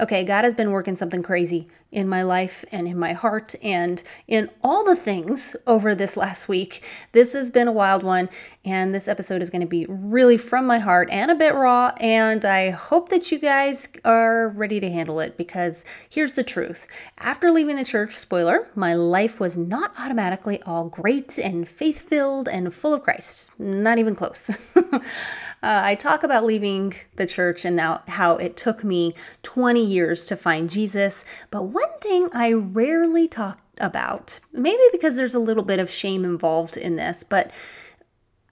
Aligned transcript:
Okay, 0.00 0.24
God 0.24 0.42
has 0.42 0.54
been 0.54 0.72
working 0.72 0.96
something 0.96 1.22
crazy 1.22 1.68
in 1.92 2.08
my 2.08 2.24
life 2.24 2.64
and 2.72 2.88
in 2.88 2.98
my 2.98 3.12
heart 3.12 3.54
and 3.62 4.02
in 4.26 4.50
all 4.64 4.84
the 4.84 4.96
things 4.96 5.54
over 5.68 5.94
this 5.94 6.16
last 6.16 6.48
week. 6.48 6.82
This 7.12 7.32
has 7.34 7.52
been 7.52 7.68
a 7.68 7.72
wild 7.72 8.02
one, 8.02 8.28
and 8.64 8.92
this 8.92 9.06
episode 9.06 9.40
is 9.40 9.50
going 9.50 9.60
to 9.60 9.68
be 9.68 9.86
really 9.88 10.36
from 10.36 10.66
my 10.66 10.80
heart 10.80 11.08
and 11.10 11.30
a 11.30 11.36
bit 11.36 11.54
raw. 11.54 11.92
And 12.00 12.44
I 12.44 12.70
hope 12.70 13.10
that 13.10 13.30
you 13.30 13.38
guys 13.38 13.88
are 14.04 14.48
ready 14.48 14.80
to 14.80 14.90
handle 14.90 15.20
it 15.20 15.36
because 15.36 15.84
here's 16.10 16.32
the 16.32 16.42
truth. 16.42 16.88
After 17.20 17.52
leaving 17.52 17.76
the 17.76 17.84
church, 17.84 18.16
spoiler, 18.16 18.68
my 18.74 18.94
life 18.94 19.38
was 19.38 19.56
not 19.56 19.94
automatically 19.96 20.60
all 20.62 20.88
great 20.88 21.38
and 21.38 21.68
faith 21.68 22.08
filled 22.08 22.48
and 22.48 22.74
full 22.74 22.94
of 22.94 23.02
Christ. 23.02 23.52
Not 23.60 23.98
even 23.98 24.16
close. 24.16 24.50
Uh, 25.64 25.80
I 25.82 25.94
talk 25.94 26.22
about 26.22 26.44
leaving 26.44 26.92
the 27.16 27.24
church 27.24 27.64
and 27.64 27.80
how 27.80 28.36
it 28.36 28.54
took 28.54 28.84
me 28.84 29.14
20 29.44 29.82
years 29.82 30.26
to 30.26 30.36
find 30.36 30.68
Jesus. 30.68 31.24
But 31.50 31.62
one 31.62 31.88
thing 32.02 32.28
I 32.34 32.52
rarely 32.52 33.26
talk 33.28 33.60
about, 33.78 34.40
maybe 34.52 34.82
because 34.92 35.16
there's 35.16 35.34
a 35.34 35.38
little 35.38 35.64
bit 35.64 35.78
of 35.78 35.90
shame 35.90 36.22
involved 36.22 36.76
in 36.76 36.96
this, 36.96 37.24
but 37.24 37.50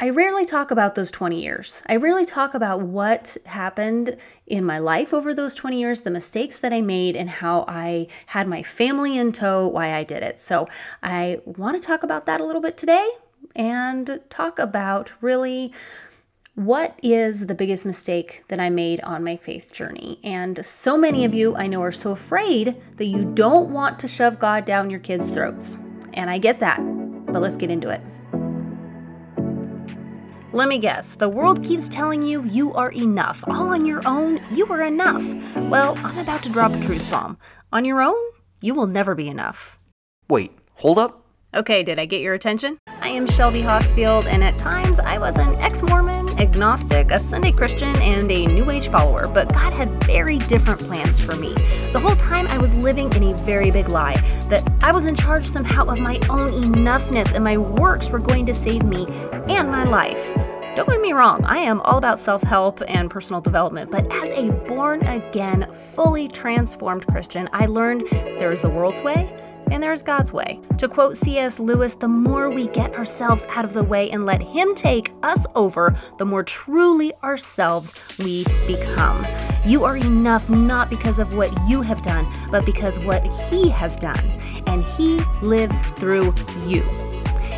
I 0.00 0.08
rarely 0.08 0.46
talk 0.46 0.70
about 0.70 0.94
those 0.94 1.10
20 1.10 1.38
years. 1.38 1.82
I 1.86 1.96
rarely 1.96 2.24
talk 2.24 2.54
about 2.54 2.80
what 2.80 3.36
happened 3.44 4.16
in 4.46 4.64
my 4.64 4.78
life 4.78 5.12
over 5.12 5.34
those 5.34 5.54
20 5.54 5.78
years, 5.78 6.00
the 6.00 6.10
mistakes 6.10 6.56
that 6.56 6.72
I 6.72 6.80
made, 6.80 7.14
and 7.14 7.28
how 7.28 7.66
I 7.68 8.06
had 8.28 8.48
my 8.48 8.62
family 8.62 9.18
in 9.18 9.32
tow, 9.32 9.68
why 9.68 9.92
I 9.92 10.02
did 10.02 10.22
it. 10.22 10.40
So 10.40 10.66
I 11.02 11.40
want 11.44 11.80
to 11.80 11.86
talk 11.86 12.02
about 12.02 12.24
that 12.24 12.40
a 12.40 12.44
little 12.44 12.62
bit 12.62 12.78
today 12.78 13.06
and 13.54 14.18
talk 14.30 14.58
about 14.58 15.12
really 15.20 15.72
what 16.54 16.98
is 17.02 17.46
the 17.46 17.54
biggest 17.54 17.86
mistake 17.86 18.44
that 18.48 18.60
I 18.60 18.68
made 18.68 19.00
on 19.00 19.24
my 19.24 19.36
faith 19.36 19.72
journey? 19.72 20.20
And 20.22 20.62
so 20.64 20.98
many 20.98 21.24
of 21.24 21.32
you 21.32 21.56
I 21.56 21.66
know 21.66 21.82
are 21.82 21.90
so 21.90 22.10
afraid 22.10 22.76
that 22.96 23.06
you 23.06 23.24
don't 23.24 23.70
want 23.70 23.98
to 24.00 24.08
shove 24.08 24.38
God 24.38 24.66
down 24.66 24.90
your 24.90 25.00
kids' 25.00 25.30
throats. 25.30 25.76
And 26.12 26.28
I 26.28 26.36
get 26.36 26.60
that, 26.60 26.78
but 27.26 27.40
let's 27.40 27.56
get 27.56 27.70
into 27.70 27.88
it. 27.88 28.02
Let 30.52 30.68
me 30.68 30.76
guess, 30.76 31.14
the 31.14 31.30
world 31.30 31.64
keeps 31.64 31.88
telling 31.88 32.22
you 32.22 32.44
you 32.44 32.74
are 32.74 32.92
enough. 32.92 33.42
All 33.46 33.68
on 33.68 33.86
your 33.86 34.06
own, 34.06 34.38
you 34.50 34.66
are 34.66 34.82
enough. 34.82 35.24
Well, 35.56 35.96
I'm 36.04 36.18
about 36.18 36.42
to 36.42 36.50
drop 36.50 36.74
a 36.74 36.80
truth 36.82 37.10
bomb. 37.10 37.38
On 37.72 37.86
your 37.86 38.02
own, 38.02 38.22
you 38.60 38.74
will 38.74 38.86
never 38.86 39.14
be 39.14 39.28
enough. 39.28 39.78
Wait, 40.28 40.52
hold 40.74 40.98
up. 40.98 41.22
Okay, 41.54 41.82
did 41.82 41.98
I 41.98 42.06
get 42.06 42.22
your 42.22 42.32
attention? 42.32 42.78
I 42.86 43.08
am 43.08 43.26
Shelby 43.26 43.60
Hosfield, 43.60 44.24
and 44.24 44.42
at 44.42 44.58
times 44.58 44.98
I 44.98 45.18
was 45.18 45.36
an 45.36 45.54
ex 45.56 45.82
Mormon, 45.82 46.30
agnostic, 46.62 47.10
a 47.10 47.18
Sunday 47.18 47.50
Christian, 47.50 47.92
and 48.02 48.30
a 48.30 48.46
New 48.46 48.70
Age 48.70 48.86
follower, 48.86 49.26
but 49.26 49.52
God 49.52 49.72
had 49.72 49.92
very 50.04 50.38
different 50.38 50.78
plans 50.78 51.18
for 51.18 51.34
me. 51.34 51.52
The 51.92 51.98
whole 51.98 52.14
time 52.14 52.46
I 52.46 52.56
was 52.56 52.72
living 52.76 53.12
in 53.14 53.24
a 53.24 53.36
very 53.38 53.72
big 53.72 53.88
lie 53.88 54.14
that 54.48 54.62
I 54.80 54.92
was 54.92 55.06
in 55.06 55.16
charge 55.16 55.44
somehow 55.44 55.86
of 55.86 55.98
my 55.98 56.20
own 56.30 56.50
enoughness 56.50 57.32
and 57.32 57.42
my 57.42 57.58
works 57.58 58.10
were 58.10 58.20
going 58.20 58.46
to 58.46 58.54
save 58.54 58.84
me 58.84 59.08
and 59.48 59.72
my 59.72 59.82
life. 59.82 60.32
Don't 60.76 60.88
get 60.88 61.00
me 61.00 61.12
wrong, 61.12 61.44
I 61.44 61.58
am 61.58 61.80
all 61.80 61.98
about 61.98 62.20
self 62.20 62.44
help 62.44 62.80
and 62.86 63.10
personal 63.10 63.40
development, 63.40 63.90
but 63.90 64.04
as 64.12 64.30
a 64.30 64.52
born 64.68 65.02
again, 65.08 65.66
fully 65.94 66.28
transformed 66.28 67.08
Christian, 67.08 67.48
I 67.52 67.66
learned 67.66 68.02
there 68.38 68.52
is 68.52 68.62
the 68.62 68.70
world's 68.70 69.02
way 69.02 69.36
and 69.72 69.82
there's 69.82 70.02
God's 70.02 70.32
way. 70.32 70.60
To 70.76 70.86
quote 70.86 71.16
C.S. 71.16 71.58
Lewis, 71.58 71.94
the 71.94 72.06
more 72.06 72.50
we 72.50 72.68
get 72.68 72.92
ourselves 72.92 73.46
out 73.48 73.64
of 73.64 73.72
the 73.72 73.82
way 73.82 74.10
and 74.10 74.26
let 74.26 74.42
Him 74.42 74.74
take 74.74 75.12
us 75.22 75.46
over, 75.54 75.96
the 76.18 76.26
more 76.26 76.42
truly 76.42 77.14
ourselves 77.22 77.94
we 78.18 78.44
become. 78.66 79.26
You 79.64 79.84
are 79.84 79.96
enough 79.96 80.50
not 80.50 80.90
because 80.90 81.18
of 81.18 81.36
what 81.36 81.50
you 81.66 81.80
have 81.80 82.02
done, 82.02 82.30
but 82.50 82.66
because 82.66 82.98
what 82.98 83.26
He 83.32 83.70
has 83.70 83.96
done, 83.96 84.20
and 84.66 84.84
He 84.84 85.20
lives 85.40 85.80
through 85.96 86.34
you. 86.66 86.84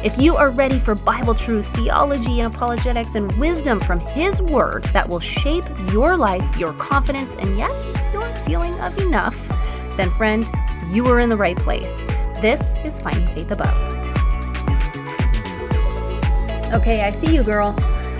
If 0.04 0.16
you 0.16 0.36
are 0.36 0.50
ready 0.52 0.78
for 0.78 0.94
Bible 0.94 1.34
truths, 1.34 1.70
theology, 1.70 2.40
and 2.40 2.54
apologetics, 2.54 3.16
and 3.16 3.36
wisdom 3.40 3.80
from 3.80 3.98
His 3.98 4.40
Word 4.40 4.84
that 4.92 5.08
will 5.08 5.20
shape 5.20 5.64
your 5.90 6.16
life, 6.16 6.58
your 6.58 6.74
confidence, 6.74 7.34
and 7.40 7.58
yes, 7.58 7.92
your 8.12 8.28
feeling 8.44 8.78
of 8.80 8.96
enough, 8.98 9.36
then, 9.96 10.10
friend, 10.10 10.50
you 10.94 11.04
are 11.08 11.18
in 11.18 11.28
the 11.28 11.36
right 11.36 11.56
place. 11.56 12.04
This 12.40 12.76
is 12.84 13.00
Finding 13.00 13.26
Faith 13.34 13.50
Above. 13.50 13.76
Okay, 16.72 17.02
I 17.02 17.10
see 17.10 17.34
you, 17.34 17.42
girl. 17.42 17.74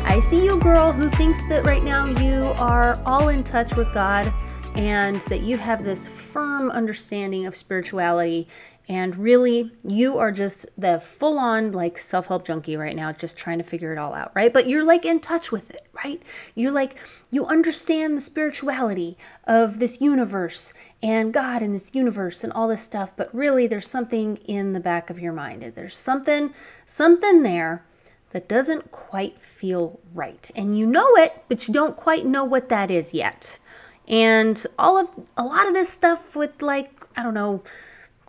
I 0.05 0.19
see 0.29 0.45
you, 0.45 0.59
girl, 0.59 0.91
who 0.91 1.09
thinks 1.11 1.41
that 1.49 1.65
right 1.65 1.85
now 1.85 2.07
you 2.07 2.53
are 2.57 3.01
all 3.07 3.29
in 3.29 3.45
touch 3.45 3.77
with 3.77 3.95
God 3.95 4.35
and 4.75 5.21
that 5.23 5.43
you 5.43 5.57
have 5.57 5.85
this 5.85 6.09
firm 6.09 6.69
understanding 6.73 7.47
of 7.47 7.55
spirituality 7.55 8.49
and 8.89 9.17
really 9.17 9.71
you 9.83 10.19
are 10.19 10.31
just 10.31 10.67
the 10.77 11.01
full 11.01 11.39
on 11.39 11.73
like 11.73 11.97
self-help 11.99 12.45
junkie 12.45 12.77
right 12.77 12.97
now 12.97 13.13
just 13.13 13.37
trying 13.37 13.59
to 13.59 13.65
figure 13.65 13.93
it 13.93 13.99
all 13.99 14.13
out 14.13 14.31
right? 14.35 14.53
But 14.53 14.69
you're 14.69 14.85
like 14.85 15.05
in 15.05 15.21
touch 15.21 15.51
with 15.51 15.71
it 15.71 15.87
right? 16.05 16.23
You're 16.55 16.71
like 16.71 16.97
you 17.31 17.47
understand 17.47 18.17
the 18.17 18.21
spirituality 18.21 19.17
of 19.45 19.79
this 19.79 20.01
universe 20.01 20.73
and 21.03 21.33
god 21.33 21.63
in 21.63 21.73
this 21.73 21.95
universe 21.95 22.45
and 22.45 22.53
all 22.53 22.69
this 22.69 22.83
stuff 22.83 23.13
but 23.17 23.35
really 23.35 23.67
there's 23.67 23.89
something 23.89 24.37
in 24.39 24.73
the 24.75 24.81
back 24.81 25.09
of 25.09 25.19
your 25.19 25.33
mind. 25.33 25.63
There's 25.75 25.97
something 25.97 26.53
something 26.85 27.43
there 27.43 27.85
that 28.33 28.49
doesn't 28.49 28.91
quite 28.91 29.41
feel 29.41 30.01
right. 30.13 30.51
And 30.55 30.77
you 30.79 30.87
know 30.87 31.09
it 31.17 31.45
but 31.49 31.67
you 31.67 31.73
don't 31.73 31.97
quite 31.97 32.27
know 32.27 32.45
what 32.45 32.69
that 32.69 32.91
is 32.91 33.15
yet. 33.15 33.59
And 34.07 34.67
all 34.79 34.99
of 34.99 35.09
a 35.39 35.45
lot 35.45 35.67
of 35.67 35.73
this 35.73 35.89
stuff 35.89 36.37
with 36.37 36.61
like 36.61 36.91
i 37.17 37.23
don't 37.23 37.33
know 37.33 37.63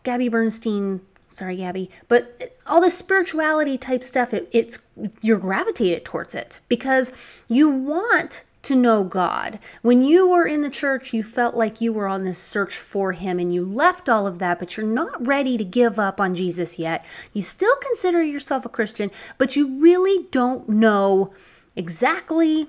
Gabby 0.06 0.30
Bernstein, 0.30 1.02
sorry 1.30 1.58
Gabby, 1.58 1.90
but 2.08 2.56
all 2.66 2.80
the 2.80 2.90
spirituality 2.90 3.78
type 3.78 4.04
stuff, 4.04 4.34
it, 4.34 4.48
it's 4.54 4.80
you're 5.22 5.38
gravitated 5.38 6.06
towards 6.06 6.34
it 6.34 6.62
because 6.70 7.12
you 7.50 7.70
want 7.70 8.46
to 8.62 8.76
know 8.76 9.04
God. 9.04 9.60
When 9.82 10.04
you 10.04 10.28
were 10.28 10.48
in 10.48 10.62
the 10.62 10.70
church, 10.70 11.14
you 11.14 11.24
felt 11.24 11.56
like 11.56 11.82
you 11.82 11.94
were 11.94 12.08
on 12.08 12.24
this 12.24 12.40
search 12.40 12.78
for 12.78 13.12
Him 13.12 13.40
and 13.40 13.54
you 13.54 13.64
left 13.64 14.10
all 14.10 14.26
of 14.26 14.40
that, 14.40 14.60
but 14.60 14.76
you're 14.76 14.86
not 14.86 15.26
ready 15.26 15.58
to 15.58 15.64
give 15.64 16.00
up 16.00 16.20
on 16.20 16.34
Jesus 16.34 16.80
yet. 16.80 17.06
You 17.34 17.42
still 17.42 17.76
consider 17.78 18.24
yourself 18.24 18.66
a 18.66 18.70
Christian, 18.70 19.12
but 19.38 19.56
you 19.56 19.80
really 19.80 20.28
don't 20.32 20.68
know 20.68 21.34
exactly 21.76 22.68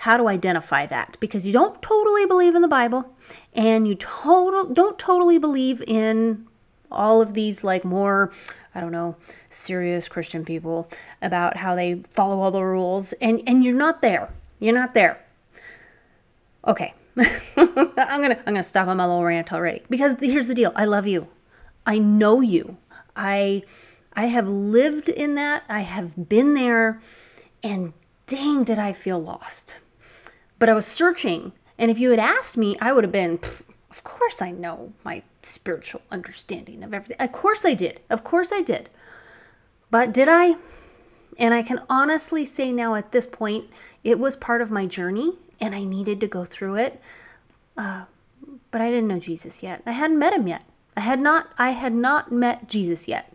how 0.00 0.16
to 0.16 0.28
identify 0.28 0.86
that 0.86 1.16
because 1.20 1.46
you 1.46 1.52
don't 1.52 1.80
totally 1.82 2.26
believe 2.26 2.54
in 2.54 2.62
the 2.62 2.68
Bible 2.68 3.14
and 3.54 3.88
you 3.88 3.94
total 3.94 4.66
don't 4.72 4.98
totally 4.98 5.38
believe 5.38 5.82
in 5.86 6.46
all 6.90 7.20
of 7.22 7.34
these 7.34 7.64
like 7.64 7.84
more 7.84 8.30
I 8.76 8.80
don't 8.80 8.92
know, 8.92 9.16
serious 9.48 10.06
Christian 10.06 10.44
people 10.44 10.90
about 11.22 11.56
how 11.56 11.74
they 11.74 12.02
follow 12.10 12.42
all 12.42 12.50
the 12.50 12.62
rules 12.62 13.14
and 13.14 13.42
and 13.46 13.64
you're 13.64 13.74
not 13.74 14.02
there. 14.02 14.30
You're 14.60 14.74
not 14.74 14.92
there. 14.92 15.24
Okay. 16.66 16.92
I'm 17.16 17.30
going 17.64 17.96
to 17.96 18.38
I'm 18.38 18.44
going 18.44 18.56
to 18.56 18.62
stop 18.62 18.88
on 18.88 18.98
my 18.98 19.06
little 19.06 19.24
rant 19.24 19.50
already 19.50 19.82
because 19.88 20.16
here's 20.20 20.48
the 20.48 20.54
deal. 20.54 20.72
I 20.76 20.84
love 20.84 21.06
you. 21.06 21.28
I 21.86 21.98
know 21.98 22.42
you. 22.42 22.76
I 23.16 23.62
I 24.12 24.26
have 24.26 24.46
lived 24.46 25.08
in 25.08 25.36
that. 25.36 25.62
I 25.70 25.80
have 25.80 26.28
been 26.28 26.52
there 26.52 27.00
and 27.62 27.94
dang 28.26 28.64
did 28.64 28.78
I 28.78 28.92
feel 28.92 29.18
lost. 29.18 29.78
But 30.58 30.68
I 30.68 30.74
was 30.74 30.84
searching 30.84 31.52
and 31.78 31.90
if 31.90 31.98
you 31.98 32.10
had 32.10 32.18
asked 32.18 32.58
me, 32.58 32.76
I 32.78 32.92
would 32.92 33.04
have 33.04 33.12
been 33.12 33.40
of 33.90 34.04
course 34.04 34.42
I 34.42 34.50
know 34.50 34.92
my 35.02 35.22
spiritual 35.46 36.02
understanding 36.10 36.82
of 36.82 36.92
everything. 36.92 37.16
Of 37.18 37.32
course 37.32 37.64
I 37.64 37.74
did. 37.74 38.00
Of 38.10 38.24
course 38.24 38.52
I 38.52 38.62
did. 38.62 38.90
But 39.90 40.12
did 40.12 40.28
I? 40.28 40.56
And 41.38 41.54
I 41.54 41.62
can 41.62 41.82
honestly 41.88 42.44
say 42.44 42.72
now 42.72 42.94
at 42.94 43.12
this 43.12 43.26
point, 43.26 43.66
it 44.02 44.18
was 44.18 44.36
part 44.36 44.60
of 44.60 44.70
my 44.70 44.86
journey 44.86 45.32
and 45.60 45.74
I 45.74 45.84
needed 45.84 46.20
to 46.20 46.26
go 46.26 46.44
through 46.44 46.76
it. 46.76 47.00
Uh, 47.76 48.04
but 48.70 48.80
I 48.80 48.90
didn't 48.90 49.08
know 49.08 49.18
Jesus 49.18 49.62
yet. 49.62 49.82
I 49.86 49.92
hadn't 49.92 50.18
met 50.18 50.32
him 50.32 50.46
yet. 50.46 50.64
I 50.96 51.00
had 51.00 51.20
not 51.20 51.48
I 51.58 51.70
had 51.70 51.94
not 51.94 52.32
met 52.32 52.68
Jesus 52.68 53.06
yet. 53.06 53.32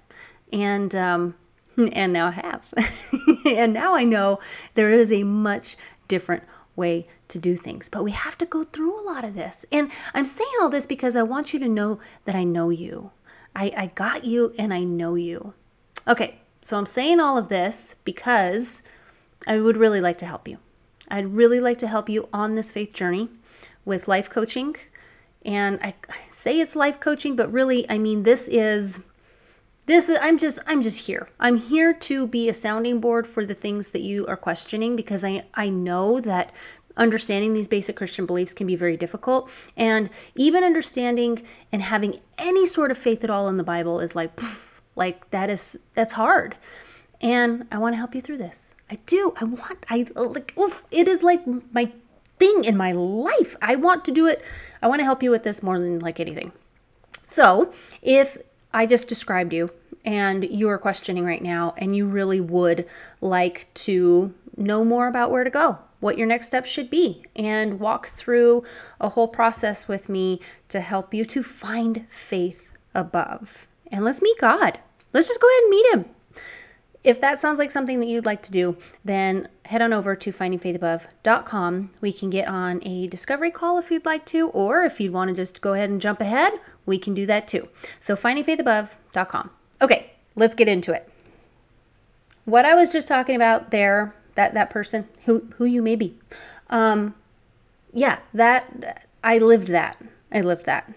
And 0.51 0.95
um 0.95 1.35
and 1.93 2.11
now 2.11 2.27
I 2.27 2.31
have. 2.31 2.73
and 3.45 3.73
now 3.73 3.95
I 3.95 4.03
know 4.03 4.39
there 4.73 4.89
is 4.89 5.11
a 5.11 5.23
much 5.23 5.77
different 6.07 6.43
way 6.81 7.07
to 7.29 7.39
do 7.39 7.55
things. 7.55 7.87
But 7.87 8.03
we 8.03 8.11
have 8.11 8.37
to 8.39 8.45
go 8.45 8.63
through 8.63 8.99
a 8.99 9.07
lot 9.09 9.23
of 9.23 9.35
this. 9.35 9.65
And 9.71 9.91
I'm 10.13 10.25
saying 10.25 10.57
all 10.61 10.69
this 10.69 10.85
because 10.85 11.15
I 11.15 11.23
want 11.23 11.53
you 11.53 11.59
to 11.59 11.69
know 11.69 11.99
that 12.25 12.35
I 12.35 12.43
know 12.43 12.69
you. 12.69 13.11
I, 13.55 13.71
I 13.77 13.85
got 14.03 14.25
you 14.25 14.53
and 14.57 14.73
I 14.73 14.83
know 14.83 15.15
you. 15.15 15.53
Okay, 16.07 16.39
so 16.61 16.77
I'm 16.77 16.85
saying 16.85 17.19
all 17.19 17.37
of 17.37 17.49
this 17.49 17.95
because 18.03 18.83
I 19.47 19.59
would 19.59 19.77
really 19.77 20.01
like 20.01 20.17
to 20.19 20.25
help 20.25 20.47
you. 20.47 20.57
I'd 21.09 21.35
really 21.35 21.59
like 21.59 21.77
to 21.79 21.87
help 21.87 22.09
you 22.09 22.27
on 22.31 22.55
this 22.55 22.71
faith 22.71 22.93
journey 22.93 23.29
with 23.85 24.07
life 24.07 24.29
coaching. 24.29 24.75
And 25.43 25.79
I 25.81 25.93
say 26.29 26.59
it's 26.59 26.75
life 26.75 26.99
coaching, 26.99 27.35
but 27.35 27.51
really, 27.51 27.89
I 27.89 27.97
mean, 27.97 28.21
this 28.21 28.47
is 28.47 29.03
this 29.91 30.09
is 30.09 30.17
i'm 30.21 30.38
just 30.38 30.59
i'm 30.67 30.81
just 30.81 31.07
here 31.07 31.27
i'm 31.39 31.57
here 31.57 31.93
to 31.93 32.25
be 32.25 32.47
a 32.47 32.53
sounding 32.53 32.99
board 32.99 33.27
for 33.27 33.45
the 33.45 33.53
things 33.53 33.91
that 33.91 34.01
you 34.01 34.25
are 34.27 34.38
questioning 34.38 34.95
because 34.95 35.23
i 35.23 35.43
i 35.53 35.67
know 35.69 36.19
that 36.19 36.51
understanding 36.97 37.53
these 37.53 37.67
basic 37.67 37.95
Christian 37.95 38.25
beliefs 38.25 38.53
can 38.53 38.67
be 38.67 38.75
very 38.75 38.97
difficult. 38.97 39.49
And 39.77 40.09
even 40.35 40.63
understanding 40.63 41.43
and 41.71 41.81
having 41.81 42.19
any 42.38 42.65
sort 42.65 42.91
of 42.91 42.97
faith 42.97 43.23
at 43.23 43.29
all 43.29 43.47
in 43.47 43.57
the 43.57 43.63
Bible 43.63 43.99
is 43.99 44.15
like, 44.15 44.35
poof, 44.35 44.81
like 44.95 45.29
that 45.31 45.49
is 45.49 45.79
that's 45.93 46.13
hard. 46.13 46.55
And 47.19 47.67
I 47.71 47.77
want 47.77 47.93
to 47.93 47.97
help 47.97 48.15
you 48.15 48.21
through 48.21 48.38
this. 48.38 48.75
I 48.89 48.95
do. 49.05 49.33
I 49.39 49.45
want. 49.45 49.85
I 49.89 50.05
like. 50.15 50.53
Oof, 50.59 50.83
it 50.91 51.07
is 51.07 51.23
like 51.23 51.45
my 51.71 51.91
thing 52.39 52.65
in 52.65 52.75
my 52.75 52.91
life. 52.91 53.55
I 53.61 53.75
want 53.75 54.03
to 54.05 54.11
do 54.11 54.25
it. 54.25 54.43
I 54.81 54.88
want 54.88 54.99
to 54.99 55.05
help 55.05 55.23
you 55.23 55.31
with 55.31 55.43
this 55.43 55.63
more 55.63 55.79
than 55.79 55.99
like 55.99 56.19
anything. 56.19 56.51
So 57.27 57.71
if 58.01 58.38
I 58.73 58.85
just 58.85 59.07
described 59.07 59.53
you 59.53 59.71
and 60.06 60.44
you 60.50 60.69
are 60.69 60.77
questioning 60.77 61.25
right 61.25 61.42
now 61.42 61.74
and 61.77 61.95
you 61.95 62.06
really 62.06 62.42
would 62.42 62.88
like 63.19 63.68
to 63.74 64.33
know 64.57 64.83
more 64.83 65.07
about 65.07 65.31
where 65.31 65.44
to 65.44 65.50
go, 65.50 65.80
what 66.00 66.18
your 66.18 66.27
next 66.27 66.48
step 66.48 66.65
should 66.65 66.89
be, 66.89 67.24
and 67.36 67.80
walk 67.80 68.07
through 68.07 68.63
a 69.00 69.09
whole 69.09 69.27
process 69.27 69.88
with 69.88 70.09
me 70.09 70.39
to 70.69 70.81
help 70.81 71.13
you 71.13 71.25
to 71.25 71.44
find 71.44 72.06
faith 72.09 72.71
above. 72.94 73.68
And 73.92 74.06
let's 74.06 74.21
meet 74.21 74.38
God. 74.39 74.80
Let's 75.13 75.27
just 75.27 75.42
go 75.42 75.48
ahead 75.48 75.63
and 75.63 75.69
meet 75.69 75.94
Him. 75.94 76.06
If 77.03 77.19
that 77.21 77.39
sounds 77.39 77.57
like 77.57 77.71
something 77.71 78.00
that 78.00 78.07
you'd 78.07 78.27
like 78.27 78.44
to 78.44 78.51
do, 78.51 78.77
then 79.03 79.48
head 79.65 79.81
on 79.81 79.92
over 79.92 80.15
to 80.15 80.31
findingfaithabove.com. 80.31 81.92
We 82.00 82.13
can 82.13 82.30
get 82.30 82.48
on 82.48 82.80
a 82.83 83.07
discovery 83.07 83.50
call 83.50 83.80
if 83.80 83.89
you'd 83.89 84.06
like 84.06 84.24
to, 84.25 84.50
or 84.50 84.83
if 84.83 85.00
you'd 85.00 85.13
want 85.13 85.30
to 85.30 85.36
just 85.36 85.62
go 85.62 85.74
ahead 85.74 85.89
and 85.89 86.00
jump 86.00 86.21
ahead, 86.21 86.53
we 86.86 87.00
can 87.00 87.15
do 87.15 87.25
that 87.25 87.48
too. 87.48 87.69
So, 88.00 88.15
findingfaithabove.com. 88.15 89.50
Okay, 89.81 90.11
let's 90.35 90.55
get 90.55 90.67
into 90.67 90.93
it. 90.93 91.09
What 92.45 92.65
I 92.65 92.75
was 92.75 92.91
just 92.91 93.07
talking 93.07 93.35
about 93.35 93.71
there, 93.71 94.13
that 94.35 94.53
that 94.53 94.69
person 94.69 95.07
who 95.25 95.47
who 95.57 95.65
you 95.65 95.81
may 95.81 95.95
be, 95.95 96.17
um, 96.69 97.15
yeah, 97.93 98.19
that 98.33 99.07
I 99.23 99.37
lived 99.37 99.67
that. 99.67 99.97
I 100.31 100.41
lived 100.41 100.65
that. 100.65 100.93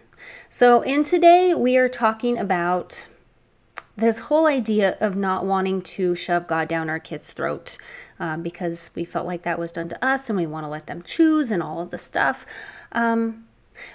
So, 0.48 0.82
in 0.82 1.02
today 1.02 1.54
we 1.54 1.76
are 1.76 1.88
talking 1.88 2.38
about 2.38 3.08
this 3.96 4.20
whole 4.20 4.46
idea 4.46 4.96
of 5.00 5.16
not 5.16 5.44
wanting 5.44 5.80
to 5.80 6.14
shove 6.14 6.46
God 6.46 6.68
down 6.68 6.90
our 6.90 6.98
kids' 6.98 7.32
throat 7.32 7.78
um, 8.18 8.42
because 8.42 8.90
we 8.94 9.04
felt 9.04 9.26
like 9.26 9.42
that 9.42 9.58
was 9.58 9.72
done 9.72 9.88
to 9.88 10.04
us 10.04 10.28
and 10.28 10.38
we 10.38 10.46
want 10.46 10.64
to 10.64 10.68
let 10.68 10.86
them 10.86 11.02
choose 11.02 11.50
and 11.50 11.62
all 11.62 11.80
of 11.80 11.90
the 11.90 11.98
stuff. 11.98 12.44
Um, 12.92 13.46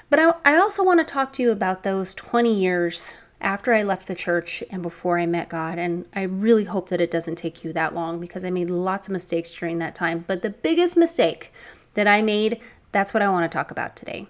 but 0.10 0.20
I, 0.20 0.34
I 0.46 0.58
also 0.58 0.84
want 0.84 1.00
to 1.00 1.06
talk 1.06 1.34
to 1.34 1.44
you 1.44 1.52
about 1.52 1.84
those 1.84 2.14
20 2.14 2.54
years 2.54 3.18
after 3.42 3.74
I 3.74 3.84
left 3.84 4.08
the 4.08 4.16
church 4.16 4.64
and 4.70 4.82
before 4.82 5.18
I 5.18 5.26
met 5.26 5.50
God. 5.50 5.78
And 5.78 6.06
I 6.14 6.24
really 6.24 6.66
hope 6.66 6.90
that 6.90 7.02
it 7.02 7.12
doesn't 7.12 7.38
take 7.38 7.64
you 7.64 7.74
that 7.74 7.96
long 7.96 8.20
because 8.20 8.44
I 8.44 8.50
made 8.50 8.70
lots 8.70 9.08
of 9.08 9.14
mistakes 9.14 9.54
during 9.54 9.78
that 9.80 9.96
time. 9.96 10.26
But 10.28 10.42
the 10.42 10.50
biggest 10.50 10.98
mistake 10.98 11.54
that 11.94 12.08
I 12.08 12.22
made, 12.22 12.60
that's 12.92 13.14
what 13.14 13.24
I 13.24 13.30
want 13.30 13.50
to 13.50 13.56
talk 13.56 13.72
about 13.72 13.96
today. 13.96 14.28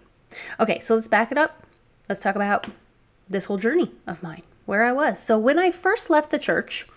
Okay, 0.59 0.79
so 0.79 0.95
let's 0.95 1.07
back 1.07 1.31
it 1.31 1.37
up. 1.37 1.63
Let's 2.07 2.21
talk 2.21 2.35
about 2.35 2.67
this 3.29 3.45
whole 3.45 3.57
journey 3.57 3.91
of 4.07 4.23
mine 4.23 4.43
where 4.65 4.83
I 4.83 4.91
was. 4.91 5.19
So 5.19 5.37
when 5.37 5.57
I 5.57 5.71
first 5.71 6.09
left 6.09 6.31
the 6.31 6.39
church, 6.39 6.87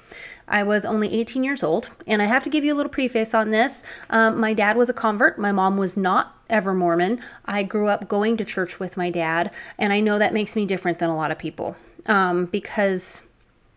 I 0.47 0.63
was 0.63 0.85
only 0.85 1.13
18 1.13 1.45
years 1.45 1.63
old. 1.63 1.91
And 2.07 2.21
I 2.21 2.27
have 2.27 2.43
to 2.45 2.51
give 2.51 2.65
you 2.65 2.75
a 2.75 2.77
little 2.77 2.91
preface 2.91 3.33
on 3.33 3.51
this. 3.51 3.83
Um, 4.11 4.39
my 4.39 4.53
dad 4.53 4.77
was 4.77 4.91
a 4.91 4.95
convert, 4.95 5.39
my 5.39 5.53
mom 5.53 5.79
was 5.79 5.97
not 5.97 6.37
ever 6.51 6.75
Mormon. 6.75 7.19
I 7.47 7.63
grew 7.63 7.89
up 7.89 8.09
going 8.09 8.37
to 8.37 8.45
church 8.45 8.79
with 8.79 8.97
my 8.97 9.11
dad, 9.11 9.51
and 9.79 9.93
I 9.93 10.01
know 10.01 10.19
that 10.19 10.35
makes 10.35 10.55
me 10.55 10.67
different 10.67 10.99
than 10.99 11.09
a 11.09 11.17
lot 11.17 11.31
of 11.31 11.39
people 11.39 11.77
um, 12.07 12.47
because 12.47 13.23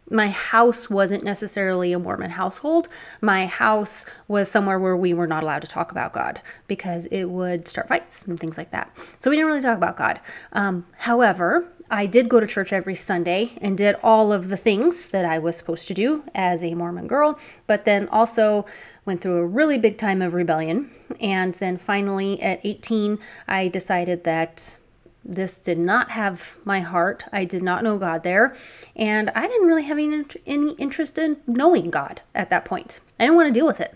my 0.10 0.30
house 0.30 0.90
wasn't 0.90 1.24
necessarily 1.24 1.92
a 1.92 2.00
Mormon 2.00 2.32
household. 2.32 2.88
My 3.22 3.48
house 3.48 4.06
was 4.28 4.50
somewhere 4.50 4.80
where 4.80 4.96
we 4.96 5.14
were 5.14 5.26
not 5.26 5.42
allowed 5.42 5.64
to 5.64 5.68
talk 5.68 5.92
about 5.92 6.14
God 6.14 6.42
because 6.68 7.08
it 7.08 7.26
would 7.26 7.68
start 7.68 7.88
fights 7.88 8.24
and 8.24 8.40
things 8.40 8.58
like 8.58 8.72
that. 8.72 8.96
So 9.18 9.30
we 9.30 9.36
didn't 9.36 9.48
really 9.48 9.62
talk 9.62 9.78
about 9.78 9.98
God. 9.98 10.20
Um, 10.54 10.86
however, 10.98 11.68
I 11.90 12.06
did 12.06 12.30
go 12.30 12.40
to 12.40 12.46
church 12.46 12.72
every 12.72 12.96
Sunday 12.96 13.54
and 13.62 13.78
did 13.78 13.96
all 14.04 14.32
of 14.32 14.50
the 14.50 14.58
things 14.58 15.10
that 15.10 15.26
I 15.26 15.40
was 15.40 15.56
supposed 15.56 15.88
to 15.88 15.94
do 15.94 16.24
as 16.36 16.64
a 16.64 16.76
Mormon 16.76 17.08
girl, 17.08 17.40
but 17.66 17.86
then 17.86 18.08
also 18.10 18.66
went 19.06 19.22
through 19.22 19.38
a 19.38 19.46
really 19.46 19.80
big 19.80 19.98
time 19.98 20.22
of 20.22 20.34
rebellion. 20.34 20.92
And 21.20 21.56
then 21.56 21.78
finally, 21.78 22.42
at 22.42 22.60
18, 22.64 23.18
I 23.48 23.70
decided 23.70 24.24
that 24.24 24.78
this 25.26 25.58
did 25.58 25.80
not 25.80 26.12
have 26.12 26.58
my 26.64 26.82
heart. 26.82 27.26
I 27.34 27.46
did 27.46 27.64
not 27.64 27.84
know 27.84 27.98
God 27.98 28.22
there. 28.22 28.56
And 28.96 29.32
I 29.32 29.48
didn't 29.48 29.68
really 29.68 29.84
have 29.84 29.98
any, 29.98 30.24
any 30.46 30.74
interest 30.74 31.18
in 31.18 31.38
knowing 31.48 31.90
God 31.90 32.22
at 32.36 32.52
that 32.52 32.64
point. 32.64 33.00
I 33.20 33.24
didn't 33.24 33.36
want 33.36 33.48
to 33.48 33.60
deal 33.60 33.66
with 33.66 33.82
it. 33.82 33.96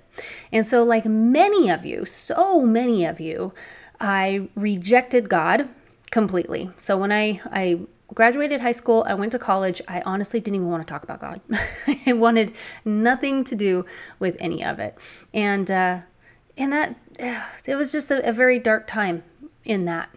And 0.52 0.66
so, 0.66 0.84
like 0.84 1.06
many 1.06 1.70
of 1.70 1.86
you, 1.86 2.04
so 2.06 2.62
many 2.62 3.06
of 3.06 3.20
you, 3.20 3.54
I 4.02 4.50
rejected 4.56 5.30
God 5.30 5.70
completely. 6.10 6.72
So 6.78 6.98
when 6.98 7.12
I, 7.12 7.42
I 7.52 7.82
graduated 8.14 8.62
high 8.62 8.72
school, 8.72 9.06
I 9.08 9.14
went 9.14 9.32
to 9.34 9.40
college, 9.40 9.82
I 9.88 10.02
honestly 10.02 10.40
didn't 10.40 10.56
even 10.56 10.70
want 10.70 10.86
to 10.86 10.92
talk 10.92 11.04
about 11.04 11.22
God. 11.22 11.42
I 12.08 12.14
wanted 12.14 12.54
nothing 12.84 13.44
to 13.44 13.56
do 13.56 13.86
with 14.18 14.36
any 14.40 14.66
of 14.66 14.80
it. 14.80 14.98
And, 15.34 15.70
uh, 15.70 16.00
and 16.58 16.74
that, 16.74 16.96
it 17.66 17.76
was 17.76 17.92
just 17.92 18.10
a, 18.10 18.28
a 18.28 18.34
very 18.34 18.58
dark 18.58 18.88
time 18.88 19.24
in 19.64 19.86
that. 19.86 20.10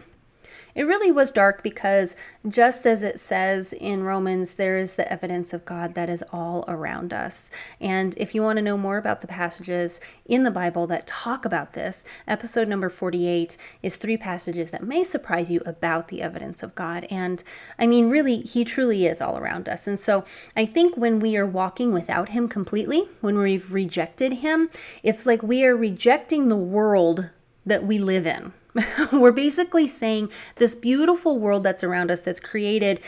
It 0.75 0.87
really 0.87 1.11
was 1.11 1.31
dark 1.31 1.61
because, 1.61 2.15
just 2.47 2.87
as 2.87 3.03
it 3.03 3.19
says 3.19 3.73
in 3.73 4.03
Romans, 4.03 4.53
there 4.53 4.77
is 4.77 4.93
the 4.93 5.11
evidence 5.11 5.53
of 5.53 5.65
God 5.65 5.93
that 5.93 6.09
is 6.09 6.23
all 6.33 6.65
around 6.67 7.13
us. 7.13 7.51
And 7.79 8.17
if 8.17 8.33
you 8.33 8.41
want 8.41 8.57
to 8.57 8.63
know 8.63 8.77
more 8.77 8.97
about 8.97 9.21
the 9.21 9.27
passages 9.27 10.01
in 10.25 10.43
the 10.43 10.51
Bible 10.51 10.87
that 10.87 11.05
talk 11.05 11.45
about 11.45 11.73
this, 11.73 12.03
episode 12.27 12.67
number 12.67 12.89
48 12.89 13.55
is 13.83 13.97
three 13.97 14.17
passages 14.17 14.71
that 14.71 14.83
may 14.83 15.03
surprise 15.03 15.51
you 15.51 15.61
about 15.63 16.07
the 16.07 16.23
evidence 16.23 16.63
of 16.63 16.73
God. 16.73 17.05
And 17.11 17.43
I 17.77 17.85
mean, 17.85 18.09
really, 18.09 18.37
He 18.37 18.65
truly 18.65 19.05
is 19.05 19.21
all 19.21 19.37
around 19.37 19.69
us. 19.69 19.85
And 19.85 19.99
so 19.99 20.25
I 20.55 20.65
think 20.65 20.97
when 20.97 21.19
we 21.19 21.37
are 21.37 21.45
walking 21.45 21.93
without 21.93 22.29
Him 22.29 22.47
completely, 22.47 23.09
when 23.21 23.37
we've 23.37 23.71
rejected 23.71 24.33
Him, 24.33 24.71
it's 25.03 25.27
like 25.27 25.43
we 25.43 25.63
are 25.65 25.77
rejecting 25.77 26.47
the 26.47 26.55
world 26.55 27.29
that 27.63 27.83
we 27.83 27.99
live 27.99 28.25
in 28.25 28.53
We're 29.11 29.31
basically 29.31 29.87
saying 29.87 30.29
this 30.55 30.75
beautiful 30.75 31.39
world 31.39 31.63
that's 31.63 31.83
around 31.83 32.11
us, 32.11 32.21
that's 32.21 32.39
created 32.39 32.99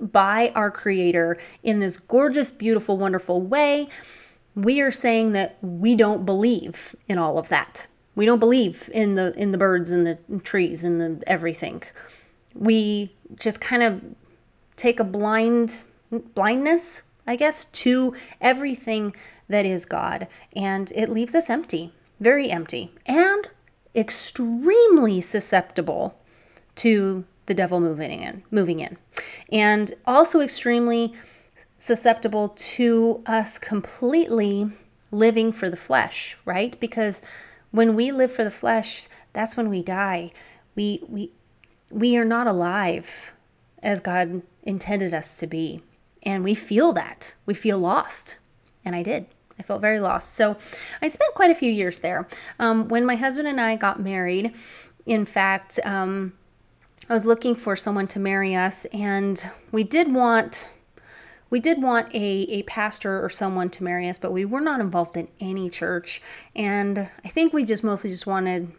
by 0.00 0.52
our 0.54 0.70
Creator 0.70 1.38
in 1.62 1.80
this 1.80 1.98
gorgeous, 1.98 2.50
beautiful, 2.50 2.98
wonderful 2.98 3.40
way. 3.40 3.88
We 4.54 4.80
are 4.80 4.90
saying 4.90 5.32
that 5.32 5.56
we 5.62 5.94
don't 5.94 6.24
believe 6.24 6.94
in 7.08 7.18
all 7.18 7.38
of 7.38 7.48
that. 7.48 7.86
We 8.14 8.26
don't 8.26 8.38
believe 8.38 8.88
in 8.92 9.16
the 9.16 9.32
in 9.36 9.50
the 9.50 9.58
birds 9.58 9.90
and 9.90 10.06
the 10.06 10.18
trees 10.44 10.84
and 10.84 11.00
the 11.00 11.22
everything. 11.28 11.82
We 12.54 13.12
just 13.34 13.60
kind 13.60 13.82
of 13.82 14.02
take 14.76 15.00
a 15.00 15.04
blind 15.04 15.82
blindness, 16.34 17.02
I 17.26 17.34
guess, 17.34 17.64
to 17.64 18.14
everything 18.40 19.16
that 19.48 19.66
is 19.66 19.84
God, 19.84 20.28
and 20.54 20.92
it 20.94 21.08
leaves 21.08 21.34
us 21.34 21.50
empty, 21.50 21.92
very 22.20 22.50
empty. 22.50 22.92
And 23.06 23.48
extremely 23.94 25.20
susceptible 25.20 26.18
to 26.76 27.24
the 27.46 27.54
devil 27.54 27.80
moving 27.80 28.22
in, 28.22 28.42
moving 28.50 28.80
in. 28.80 28.96
And 29.52 29.92
also 30.06 30.40
extremely 30.40 31.12
susceptible 31.78 32.50
to 32.56 33.22
us 33.26 33.58
completely 33.58 34.70
living 35.10 35.52
for 35.52 35.68
the 35.68 35.76
flesh, 35.76 36.36
right? 36.44 36.78
Because 36.80 37.22
when 37.70 37.94
we 37.94 38.10
live 38.10 38.32
for 38.32 38.44
the 38.44 38.50
flesh, 38.50 39.08
that's 39.32 39.56
when 39.56 39.68
we 39.68 39.82
die. 39.82 40.32
We 40.74 41.02
we 41.08 41.30
we 41.90 42.16
are 42.16 42.24
not 42.24 42.46
alive 42.46 43.32
as 43.82 44.00
God 44.00 44.42
intended 44.62 45.12
us 45.12 45.36
to 45.38 45.46
be. 45.46 45.82
And 46.22 46.42
we 46.42 46.54
feel 46.54 46.92
that. 46.94 47.34
We 47.46 47.54
feel 47.54 47.78
lost. 47.78 48.38
And 48.84 48.96
I 48.96 49.02
did. 49.02 49.26
I 49.58 49.62
felt 49.62 49.80
very 49.80 50.00
lost. 50.00 50.34
So 50.34 50.56
I 51.00 51.08
spent 51.08 51.34
quite 51.34 51.50
a 51.50 51.54
few 51.54 51.70
years 51.70 52.00
there. 52.00 52.28
Um, 52.58 52.88
when 52.88 53.06
my 53.06 53.16
husband 53.16 53.48
and 53.48 53.60
I 53.60 53.76
got 53.76 54.00
married, 54.00 54.54
in 55.06 55.24
fact, 55.24 55.78
um, 55.84 56.32
I 57.08 57.12
was 57.12 57.26
looking 57.26 57.54
for 57.54 57.76
someone 57.76 58.06
to 58.08 58.18
marry 58.18 58.54
us, 58.54 58.86
and 58.86 59.50
we 59.72 59.84
did 59.84 60.12
want 60.12 60.68
we 61.50 61.60
did 61.60 61.80
want 61.80 62.12
a, 62.12 62.18
a 62.50 62.62
pastor 62.64 63.24
or 63.24 63.28
someone 63.28 63.70
to 63.70 63.84
marry 63.84 64.08
us, 64.08 64.18
but 64.18 64.32
we 64.32 64.44
were 64.44 64.60
not 64.60 64.80
involved 64.80 65.16
in 65.16 65.28
any 65.38 65.70
church. 65.70 66.20
And 66.56 67.08
I 67.24 67.28
think 67.28 67.52
we 67.52 67.64
just 67.64 67.84
mostly 67.84 68.10
just 68.10 68.26
wanted 68.26 68.72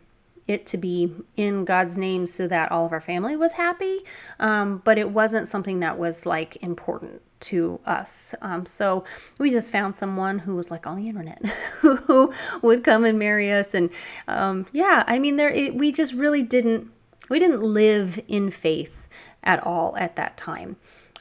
it 0.46 0.66
to 0.66 0.78
be 0.78 1.14
in 1.38 1.64
God's 1.64 1.98
name 1.98 2.26
so 2.26 2.50
that 2.50 2.74
all 2.74 2.86
of 2.86 2.92
our 2.92 3.00
family 3.00 3.38
was 3.38 3.54
happy. 3.54 4.00
Um, 4.42 4.82
but 4.84 4.98
it 4.98 5.12
wasn't 5.12 5.48
something 5.48 5.80
that 5.80 5.98
was 5.98 6.26
like 6.26 6.62
important 6.62 7.22
to 7.46 7.80
us. 7.86 8.36
Um, 8.42 8.66
so 8.66 9.04
we 9.40 9.50
just 9.52 9.72
found 9.72 9.96
someone 9.96 10.40
who 10.40 10.56
was 10.56 10.70
like 10.72 10.88
on 10.88 10.98
the 10.98 11.08
internet 11.08 11.44
who 11.82 12.34
would 12.62 12.84
come 12.84 13.06
and 13.06 13.18
marry 13.20 13.52
us. 13.52 13.74
And 13.74 13.90
um, 14.28 14.66
yeah, 14.72 15.04
I 15.08 15.20
mean, 15.20 15.36
there 15.38 15.50
it, 15.50 15.76
we 15.76 15.92
just 15.92 16.14
really 16.14 16.42
didn't 16.44 16.92
we 17.30 17.40
didn't 17.40 17.62
live 17.62 18.20
in 18.28 18.52
faith 18.52 19.08
at 19.44 19.64
all 19.66 19.96
at 19.98 20.16
that 20.16 20.38
time. 20.38 20.76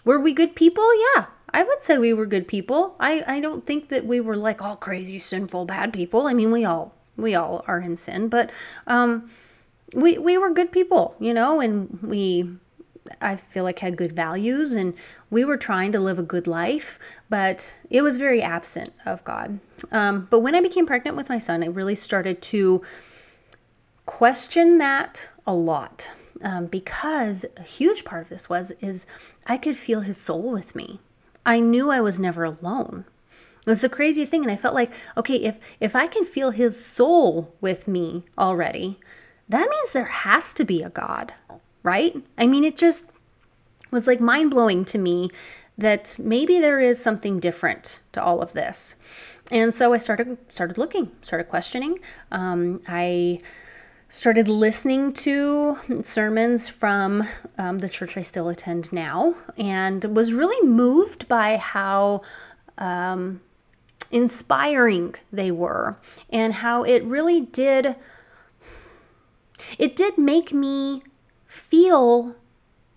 Were 0.05 0.21
we 0.21 0.33
good 0.35 0.55
people? 0.55 0.87
Yeah, 1.15 1.27
I 1.51 1.63
would 1.63 1.83
say 1.83 1.99
we 1.99 2.13
were 2.13 2.27
good 2.27 2.47
people. 2.49 2.95
I, 3.01 3.23
I 3.27 3.41
don't 3.41 3.65
think 3.65 3.89
that 3.89 4.05
we 4.05 4.21
were 4.21 4.37
like 4.37 4.61
all 4.61 4.77
crazy, 4.77 5.19
sinful, 5.19 5.65
bad 5.67 5.93
people. 5.93 6.27
I 6.27 6.35
mean, 6.35 6.51
we 6.53 6.65
all 6.65 6.93
We 7.17 7.35
all 7.37 7.65
are 7.69 7.81
in 7.81 7.97
sin, 7.97 8.29
but 8.29 8.51
um, 8.87 9.31
we 9.95 10.19
we 10.19 10.37
were 10.37 10.51
good 10.51 10.73
people, 10.73 11.15
you 11.21 11.33
know, 11.33 11.61
and 11.61 11.99
we 12.03 12.51
I 13.21 13.37
feel 13.37 13.65
like 13.65 13.81
had 13.81 13.97
good 13.97 14.13
values 14.13 14.73
and 14.73 14.95
we 15.31 15.45
were 15.45 15.57
trying 15.57 15.93
to 15.93 16.01
live 16.01 16.19
a 16.19 16.23
good 16.23 16.47
life, 16.47 16.99
but 17.29 17.77
it 17.91 18.03
was 18.03 18.17
very 18.17 18.43
absent 18.43 18.93
of 19.05 19.25
God. 19.25 19.61
Um, 19.93 20.27
but 20.31 20.41
when 20.41 20.55
I 20.55 20.61
became 20.61 20.87
pregnant 20.87 21.17
with 21.17 21.29
my 21.29 21.39
son, 21.39 21.63
I 21.63 21.67
really 21.67 21.95
started 21.95 22.41
to 22.43 22.83
question 24.07 24.79
that 24.79 25.29
a 25.47 25.55
lot 25.55 26.11
um, 26.43 26.67
because 26.67 27.45
a 27.57 27.63
huge 27.63 28.05
part 28.05 28.23
of 28.23 28.29
this 28.29 28.49
was 28.49 28.71
is 28.81 29.07
I 29.47 29.57
could 29.57 29.77
feel 29.77 30.01
his 30.01 30.17
soul 30.17 30.51
with 30.51 30.75
me. 30.75 31.01
I 31.47 31.61
knew 31.61 31.91
I 31.91 32.01
was 32.01 32.19
never 32.19 32.45
alone. 32.45 33.05
It 33.67 33.71
was 33.71 33.81
the 33.81 33.89
craziest 33.89 34.31
thing, 34.31 34.43
and 34.43 34.51
I 34.51 34.57
felt 34.57 34.75
like, 34.75 34.93
okay, 35.17 35.37
if 35.37 35.59
if 35.81 35.97
I 35.97 36.07
can 36.07 36.25
feel 36.25 36.51
his 36.51 36.83
soul 36.83 37.55
with 37.61 37.89
me 37.89 38.25
already, 38.37 38.99
that 39.49 39.69
means 39.71 39.93
there 39.93 40.05
has 40.05 40.53
to 40.55 40.65
be 40.65 40.83
a 40.83 40.91
God, 40.91 41.33
right? 41.85 42.17
I 42.37 42.49
mean, 42.49 42.65
it 42.65 42.77
just 42.77 43.07
was 43.93 44.09
like 44.09 44.21
mind 44.21 44.51
blowing 44.51 44.85
to 44.87 44.99
me 44.99 45.31
that 45.79 46.17
maybe 46.19 46.59
there 46.59 46.81
is 46.81 47.01
something 47.01 47.39
different 47.39 48.01
to 48.13 48.23
all 48.23 48.41
of 48.41 48.53
this. 48.53 48.97
And 49.53 49.73
so 49.75 49.93
I 49.93 49.99
started 49.99 50.39
started 50.49 50.79
looking, 50.79 51.13
started 51.21 51.45
questioning. 51.45 52.01
Um, 52.33 52.81
I 52.89 53.41
started 54.09 54.49
listening 54.49 55.13
to 55.13 55.77
sermons 56.03 56.69
from 56.69 57.27
um, 57.59 57.79
the 57.79 57.89
church 57.89 58.17
I 58.17 58.23
still 58.23 58.49
attend 58.49 58.93
now, 58.93 59.35
and 59.59 60.05
was 60.17 60.33
really 60.33 60.67
moved 60.67 61.29
by 61.29 61.57
how 61.57 62.23
um, 62.79 63.41
inspiring 64.11 65.15
they 65.33 65.51
were, 65.51 65.99
and 66.31 66.55
how 66.55 66.85
it 66.85 67.05
really 67.05 67.41
did. 67.43 67.97
It 69.79 69.97
did 69.97 70.17
make 70.17 70.53
me 70.53 71.03
feel 71.55 72.37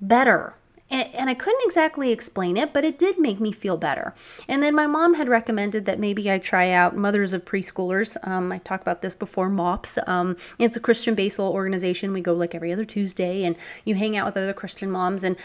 better 0.02 0.58
and, 0.90 1.30
I 1.30 1.34
couldn't 1.34 1.66
exactly 1.66 2.12
explain 2.12 2.56
it, 2.56 2.72
but 2.72 2.86
it 2.86 2.98
did 2.98 3.20
make 3.20 3.40
me 3.40 3.52
feel 3.52 3.76
better. 3.76 4.14
And 4.48 4.64
then 4.64 4.74
my 4.74 4.88
mom 4.88 5.16
had 5.16 5.28
recommended 5.28 5.86
that 5.86 6.00
maybe 6.00 6.32
I 6.32 6.40
try 6.40 6.72
out 6.72 6.96
Mothers 6.96 7.34
of 7.34 7.44
Preschoolers. 7.44 8.16
Um, 8.26 8.52
I 8.52 8.60
talked 8.60 8.84
about 8.84 9.02
this 9.02 9.16
before, 9.16 9.50
MOPS. 9.50 10.00
Um, 10.08 10.38
it's 10.60 10.78
a 10.78 10.80
Christian 10.80 11.14
based 11.14 11.40
little 11.40 11.54
organization. 11.54 12.14
We 12.14 12.22
go 12.22 12.34
like 12.34 12.56
every 12.56 12.72
other 12.72 12.86
Tuesday, 12.86 13.44
and 13.44 13.58
you 13.84 13.96
hang 13.96 14.16
out 14.16 14.26
with 14.26 14.38
other 14.38 14.54
Christian 14.54 14.90
moms. 14.90 15.24
And 15.24 15.36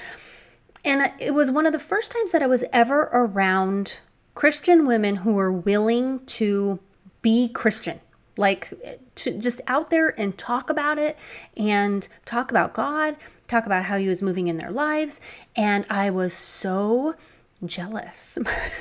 and 0.85 1.13
it 1.19 1.33
was 1.33 1.51
one 1.51 1.67
of 1.67 1.73
the 1.73 1.79
first 1.79 2.13
times 2.13 2.31
that 2.31 2.43
I 2.43 2.47
was 2.47 2.65
ever 2.73 3.09
around 3.13 4.01
Christian 4.35 4.87
women 4.87 5.17
who 5.17 5.33
were 5.33 5.53
willing 5.53 6.25
to 6.27 6.79
be 7.21 7.49
Christian 7.49 8.01
like 8.37 8.73
to 9.23 9.33
just 9.33 9.61
out 9.67 9.91
there 9.91 10.19
and 10.19 10.37
talk 10.37 10.71
about 10.71 10.99
it 10.99 11.17
and 11.57 12.07
talk 12.25 12.51
about 12.51 12.75
God, 12.75 13.17
talk 13.47 13.67
about 13.67 13.85
how 13.85 13.99
he 13.99 14.09
was 14.09 14.23
moving 14.23 14.49
in 14.49 14.57
their 14.57 14.71
lives. 14.71 15.21
And 15.57 15.85
I 15.89 16.11
was 16.11 16.35
so 16.35 17.15
jealous. 17.65 18.39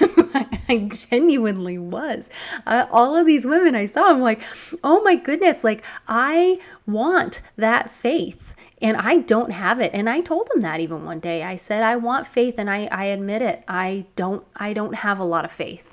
I 0.69 0.89
genuinely 1.09 1.77
was. 1.77 2.29
Uh, 2.65 2.87
all 2.91 3.15
of 3.15 3.25
these 3.25 3.45
women 3.45 3.75
I 3.75 3.85
saw, 3.85 4.09
I'm 4.09 4.21
like, 4.21 4.41
oh 4.83 5.01
my 5.03 5.15
goodness, 5.15 5.63
like 5.63 5.83
I 6.07 6.59
want 6.85 7.41
that 7.57 7.91
faith 7.91 8.55
and 8.81 8.97
I 8.97 9.17
don't 9.17 9.51
have 9.51 9.79
it. 9.79 9.91
And 9.93 10.09
I 10.09 10.21
told 10.21 10.49
him 10.53 10.61
that 10.61 10.79
even 10.79 11.05
one 11.05 11.19
day. 11.19 11.43
I 11.43 11.55
said, 11.55 11.83
I 11.83 11.97
want 11.97 12.25
faith 12.25 12.55
and 12.57 12.69
I, 12.69 12.87
I 12.91 13.05
admit 13.05 13.41
it. 13.41 13.63
I 13.67 14.05
don't 14.15 14.45
I 14.55 14.73
don't 14.73 14.95
have 14.95 15.19
a 15.19 15.23
lot 15.23 15.45
of 15.45 15.51
faith 15.51 15.90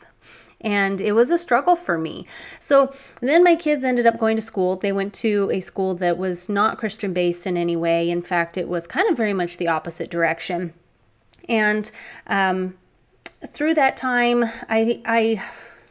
and 0.60 1.00
it 1.00 1.12
was 1.12 1.30
a 1.30 1.38
struggle 1.38 1.76
for 1.76 1.98
me. 1.98 2.26
So 2.58 2.92
then 3.20 3.44
my 3.44 3.54
kids 3.54 3.84
ended 3.84 4.06
up 4.06 4.18
going 4.18 4.36
to 4.36 4.42
school. 4.42 4.76
They 4.76 4.92
went 4.92 5.14
to 5.14 5.50
a 5.52 5.60
school 5.60 5.94
that 5.96 6.18
was 6.18 6.48
not 6.48 6.78
Christian 6.78 7.12
based 7.12 7.46
in 7.46 7.56
any 7.56 7.76
way. 7.76 8.10
In 8.10 8.22
fact, 8.22 8.56
it 8.56 8.68
was 8.68 8.86
kind 8.86 9.08
of 9.08 9.16
very 9.16 9.32
much 9.32 9.56
the 9.56 9.68
opposite 9.68 10.10
direction. 10.10 10.74
And 11.48 11.90
um, 12.26 12.76
through 13.46 13.74
that 13.74 13.96
time, 13.96 14.44
I, 14.68 15.00
I 15.04 15.42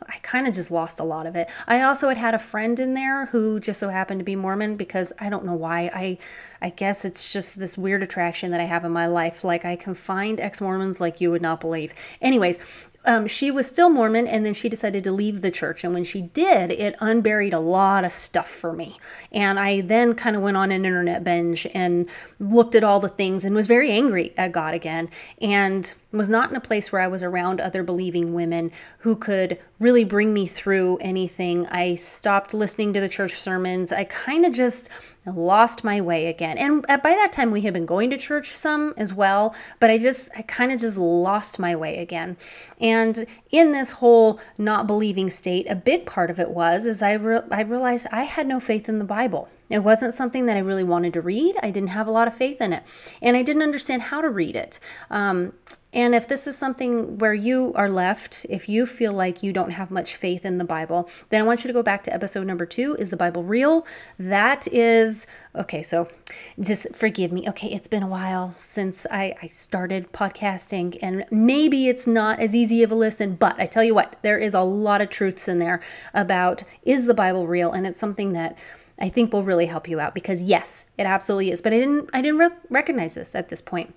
I 0.10 0.20
kind 0.22 0.48
of 0.48 0.54
just 0.54 0.72
lost 0.72 1.00
a 1.00 1.04
lot 1.04 1.26
of 1.26 1.36
it. 1.36 1.50
I 1.68 1.82
also 1.82 2.08
had 2.08 2.18
had 2.18 2.34
a 2.34 2.40
friend 2.40 2.80
in 2.80 2.94
there 2.94 3.26
who 3.28 3.60
just 3.60 3.80
so 3.80 3.90
happened 3.90 4.22
to 4.22 4.24
be 4.26 4.38
Mormon 4.38 4.78
because 4.78 5.12
I 5.20 5.30
don't 5.30 5.44
know 5.46 5.54
why. 5.54 5.92
I 5.94 6.18
I 6.62 6.70
guess 6.70 7.04
it's 7.04 7.32
just 7.32 7.60
this 7.60 7.78
weird 7.78 8.02
attraction 8.02 8.52
that 8.52 8.62
I 8.62 8.66
have 8.66 8.86
in 8.86 8.92
my 8.92 9.08
life. 9.08 9.44
Like 9.44 9.66
I 9.66 9.76
can 9.76 9.94
find 9.94 10.40
ex-Mormons 10.40 11.02
like 11.02 11.20
you 11.20 11.30
would 11.30 11.42
not 11.42 11.60
believe. 11.60 11.94
Anyways, 12.22 12.58
um, 13.08 13.26
she 13.26 13.50
was 13.50 13.66
still 13.66 13.90
Mormon, 13.90 14.28
and 14.28 14.46
then 14.46 14.54
she 14.54 14.68
decided 14.68 15.04
to 15.06 15.12
leave 15.12 15.42
the 15.42 15.50
church. 15.50 15.84
And 15.84 15.94
when 15.94 16.04
she 16.04 16.22
did, 16.22 16.72
it 16.72 16.96
unburied 17.00 17.54
a 17.54 17.60
lot 17.60 18.04
of 18.04 18.12
stuff 18.12 18.50
for 18.50 18.74
me. 18.74 18.98
And 19.32 19.58
I 19.58 19.82
then 19.82 20.14
kind 20.14 20.36
of 20.36 20.42
went 20.42 20.58
on 20.58 20.72
an 20.72 20.86
internet 20.86 21.24
binge 21.24 21.66
and 21.74 22.10
looked 22.40 22.76
at 22.76 22.84
all 22.84 23.00
the 23.00 23.08
things 23.08 23.46
and 23.46 23.56
was 23.56 23.66
very 23.66 23.92
angry 23.92 24.34
at 24.38 24.52
God 24.52 24.74
again. 24.74 25.10
And 25.42 25.94
was 26.12 26.30
not 26.30 26.50
in 26.50 26.56
a 26.58 26.62
place 26.62 26.92
where 26.92 27.02
I 27.02 27.08
was 27.08 27.24
around 27.24 27.62
other 27.62 27.82
believing 27.82 28.34
women 28.34 28.72
who 29.00 29.16
could 29.16 29.58
really 29.80 30.04
bring 30.04 30.34
me 30.34 30.48
through 30.48 30.98
anything. 31.02 31.68
I 31.68 31.96
stopped 31.96 32.54
listening 32.54 32.94
to 32.94 33.00
the 33.00 33.10
church 33.10 33.34
sermons. 33.34 33.92
I 33.92 34.06
kind 34.06 34.46
of 34.46 34.54
just 34.54 34.90
lost 35.26 35.84
my 35.84 36.02
way 36.02 36.28
again. 36.28 36.58
And 36.58 36.86
by 36.88 37.00
that 37.02 37.34
time, 37.34 37.52
we 37.52 37.62
had 37.62 37.74
been 37.74 37.86
going 37.86 38.10
to 38.10 38.18
church 38.18 38.56
some 38.56 38.94
as 38.98 39.14
well, 39.14 39.56
but 39.80 39.90
I 39.92 39.98
just, 39.98 40.30
I 40.36 40.42
kind 40.44 40.72
of 40.72 40.80
just 40.80 40.98
lost 40.98 41.60
my 41.60 41.76
way 41.76 41.98
again. 42.00 42.38
And 42.80 43.26
in 43.52 43.72
this 43.72 43.92
whole 43.92 44.40
not 44.58 44.88
believing 44.88 45.30
state, 45.30 45.70
a 45.70 45.76
big 45.76 46.06
part 46.06 46.30
of 46.32 46.40
it 46.40 46.50
was, 46.50 46.86
is 46.86 47.02
I, 47.02 47.14
re- 47.14 47.42
I 47.52 47.62
realized 47.62 48.08
I 48.12 48.24
had 48.24 48.48
no 48.48 48.60
faith 48.60 48.90
in 48.90 49.00
the 49.00 49.06
Bible. 49.06 49.50
It 49.70 49.80
wasn't 49.80 50.14
something 50.14 50.46
that 50.46 50.56
I 50.56 50.62
really 50.62 50.86
wanted 50.86 51.14
to 51.14 51.22
read. 51.22 51.58
I 51.62 51.72
didn't 51.72 51.90
have 51.90 52.08
a 52.08 52.12
lot 52.12 52.28
of 52.28 52.34
faith 52.34 52.62
in 52.62 52.72
it. 52.72 52.84
And 53.22 53.36
I 53.36 53.44
didn't 53.44 53.64
understand 53.64 54.04
how 54.04 54.22
to 54.22 54.30
read 54.30 54.56
it. 54.56 54.80
Um, 55.10 55.54
and 55.98 56.14
if 56.14 56.28
this 56.28 56.46
is 56.46 56.56
something 56.56 57.18
where 57.18 57.34
you 57.34 57.74
are 57.76 57.90
left, 57.90 58.46
if 58.52 58.70
you 58.70 58.86
feel 58.86 59.14
like 59.14 59.42
you 59.42 59.52
don't 59.52 59.72
have 59.72 59.90
much 59.90 60.16
faith 60.16 60.46
in 60.46 60.60
the 60.60 60.64
Bible, 60.64 61.10
then 61.30 61.42
I 61.42 61.44
want 61.44 61.64
you 61.64 61.70
to 61.70 61.74
go 61.74 61.82
back 61.82 62.04
to 62.04 62.14
episode 62.14 62.46
number 62.46 62.68
two 62.68 62.94
Is 63.00 63.10
the 63.10 63.18
Bible 63.18 63.42
real? 63.42 63.84
That 64.20 64.68
is, 64.68 65.26
okay, 65.56 65.82
so 65.82 66.08
just 66.60 66.96
forgive 66.96 67.32
me. 67.32 67.50
Okay, 67.50 67.70
it's 67.70 67.88
been 67.88 68.04
a 68.04 68.08
while 68.08 68.54
since 68.60 69.08
I, 69.10 69.34
I 69.42 69.48
started 69.48 70.14
podcasting, 70.14 71.00
and 71.02 71.26
maybe 71.32 71.88
it's 71.88 72.06
not 72.06 72.40
as 72.40 72.56
easy 72.56 72.84
of 72.84 72.92
a 72.92 72.96
listen, 72.96 73.34
but 73.34 73.60
I 73.60 73.66
tell 73.66 73.84
you 73.84 73.96
what, 73.96 74.18
there 74.22 74.38
is 74.38 74.54
a 74.54 74.62
lot 74.62 75.02
of 75.02 75.10
truths 75.10 75.48
in 75.48 75.58
there 75.58 75.82
about 76.14 76.64
is 76.84 77.08
the 77.08 77.16
Bible 77.16 77.48
real? 77.48 77.72
And 77.72 77.88
it's 77.88 78.00
something 78.00 78.34
that 78.34 78.56
I 79.00 79.10
think 79.10 79.34
will 79.34 79.44
really 79.44 79.66
help 79.66 79.90
you 79.90 80.00
out 80.00 80.14
because 80.14 80.44
yes, 80.44 80.86
it 81.00 81.08
absolutely 81.08 81.50
is. 81.50 81.64
But 81.64 81.74
I 81.74 81.80
didn't 81.80 82.12
I 82.14 82.22
didn't 82.22 82.38
re- 82.38 82.58
recognize 82.70 83.16
this 83.16 83.34
at 83.34 83.50
this 83.50 83.62
point. 83.62 83.96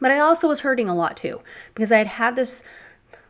But 0.00 0.10
I 0.10 0.18
also 0.18 0.48
was 0.48 0.60
hurting 0.60 0.88
a 0.88 0.94
lot 0.94 1.16
too 1.16 1.40
because 1.74 1.90
I 1.90 1.98
had 1.98 2.06
had 2.06 2.36
this 2.36 2.62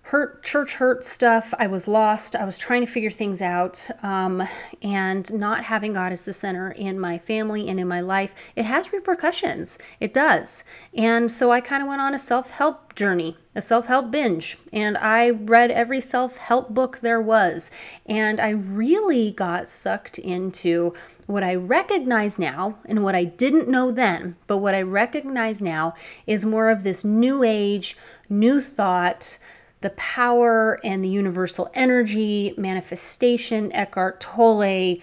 hurt 0.07 0.41
church 0.45 0.75
hurt 0.75 1.05
stuff. 1.05 1.53
I 1.59 1.67
was 1.67 1.89
lost. 1.89 2.37
I 2.37 2.45
was 2.45 2.57
trying 2.57 2.87
to 2.87 2.91
figure 2.91 3.11
things 3.11 3.43
out. 3.43 3.91
Um, 4.05 4.47
and 4.81 5.33
not 5.35 5.65
having 5.65 5.95
God 5.95 6.13
as 6.13 6.23
the 6.23 6.33
center 6.33 6.71
in 6.71 7.01
my 7.01 7.19
family 7.19 7.69
and 7.69 7.81
in 7.81 7.89
my 7.89 8.01
life, 8.01 8.33
it 8.55 8.65
has 8.67 8.93
repercussions. 8.93 9.81
It 9.99 10.15
does. 10.15 10.63
And 10.95 11.29
so 11.29 11.51
I 11.51 11.61
kind 11.61 11.83
of 11.83 11.89
went 11.89 12.01
on 12.01 12.15
a 12.15 12.19
self 12.19 12.51
help 12.51 12.95
journey, 12.95 13.37
a 13.57 13.61
self 13.61 13.87
help 13.87 14.13
binge. 14.13 14.57
And 14.73 14.97
I 14.97 15.31
read 15.31 15.73
every 15.73 16.01
self 16.01 16.37
help 16.37 16.73
book 16.73 17.01
there 17.01 17.21
was. 17.21 17.73
And 18.07 18.41
I 18.41 18.51
really 18.51 19.33
got 19.33 19.69
sucked 19.69 20.21
into 20.21 20.95
what 21.27 21.43
I 21.43 21.57
recognize 21.57 22.39
now 22.39 22.79
and 22.85 23.03
what 23.03 23.17
I 23.17 23.25
didn't 23.25 23.69
know 23.69 23.91
then, 23.91 24.37
but 24.47 24.59
what 24.59 24.77
I 24.77 24.83
recognize 24.83 25.61
now 25.61 25.95
is 26.29 26.45
more 26.45 26.71
of 26.71 26.85
this 26.85 27.05
new 27.05 27.43
age, 27.43 27.97
new 28.29 28.61
thought 28.61 29.39
the 29.87 29.91
power 29.91 30.81
and 30.83 31.05
the 31.05 31.09
universal 31.09 31.71
energy, 31.73 32.53
manifestation, 32.57 33.73
Eckhart 33.73 34.19
Tolle, 34.19 34.97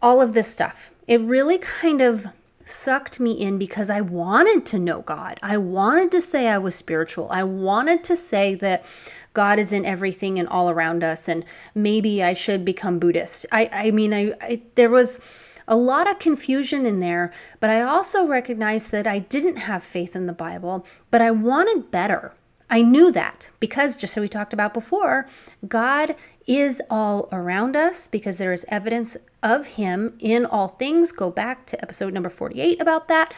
all 0.00 0.20
of 0.20 0.34
this 0.34 0.46
stuff. 0.46 0.92
It 1.08 1.20
really 1.20 1.58
kind 1.58 2.00
of 2.00 2.28
sucked 2.64 3.18
me 3.18 3.32
in 3.32 3.58
because 3.58 3.90
I 3.90 4.00
wanted 4.02 4.64
to 4.66 4.78
know 4.78 5.00
God. 5.00 5.40
I 5.42 5.58
wanted 5.58 6.12
to 6.12 6.20
say 6.20 6.46
I 6.46 6.58
was 6.58 6.76
spiritual. 6.76 7.26
I 7.32 7.42
wanted 7.42 8.04
to 8.04 8.14
say 8.14 8.54
that 8.54 8.84
God 9.32 9.58
is 9.58 9.72
in 9.72 9.84
everything 9.84 10.38
and 10.38 10.46
all 10.46 10.70
around 10.70 11.02
us, 11.02 11.26
and 11.26 11.44
maybe 11.74 12.22
I 12.22 12.34
should 12.34 12.64
become 12.64 13.00
Buddhist. 13.00 13.46
I, 13.50 13.68
I 13.72 13.90
mean, 13.90 14.14
I, 14.14 14.32
I 14.40 14.62
there 14.76 14.90
was 14.90 15.18
a 15.66 15.74
lot 15.74 16.08
of 16.08 16.20
confusion 16.20 16.86
in 16.86 17.00
there, 17.00 17.32
but 17.58 17.68
I 17.68 17.82
also 17.82 18.28
recognized 18.28 18.92
that 18.92 19.08
I 19.08 19.18
didn't 19.18 19.56
have 19.56 19.82
faith 19.82 20.14
in 20.14 20.26
the 20.26 20.32
Bible, 20.32 20.86
but 21.10 21.20
I 21.20 21.32
wanted 21.32 21.90
better. 21.90 22.32
I 22.70 22.82
knew 22.82 23.10
that 23.12 23.50
because, 23.60 23.96
just 23.96 24.14
so 24.14 24.20
we 24.20 24.28
talked 24.28 24.52
about 24.52 24.74
before, 24.74 25.26
God 25.66 26.16
is 26.46 26.82
all 26.90 27.28
around 27.32 27.76
us 27.76 28.08
because 28.08 28.36
there 28.36 28.52
is 28.52 28.66
evidence 28.68 29.16
of 29.42 29.66
Him 29.66 30.16
in 30.18 30.44
all 30.44 30.68
things. 30.68 31.12
Go 31.12 31.30
back 31.30 31.66
to 31.66 31.80
episode 31.82 32.12
number 32.12 32.30
48 32.30 32.80
about 32.80 33.08
that 33.08 33.32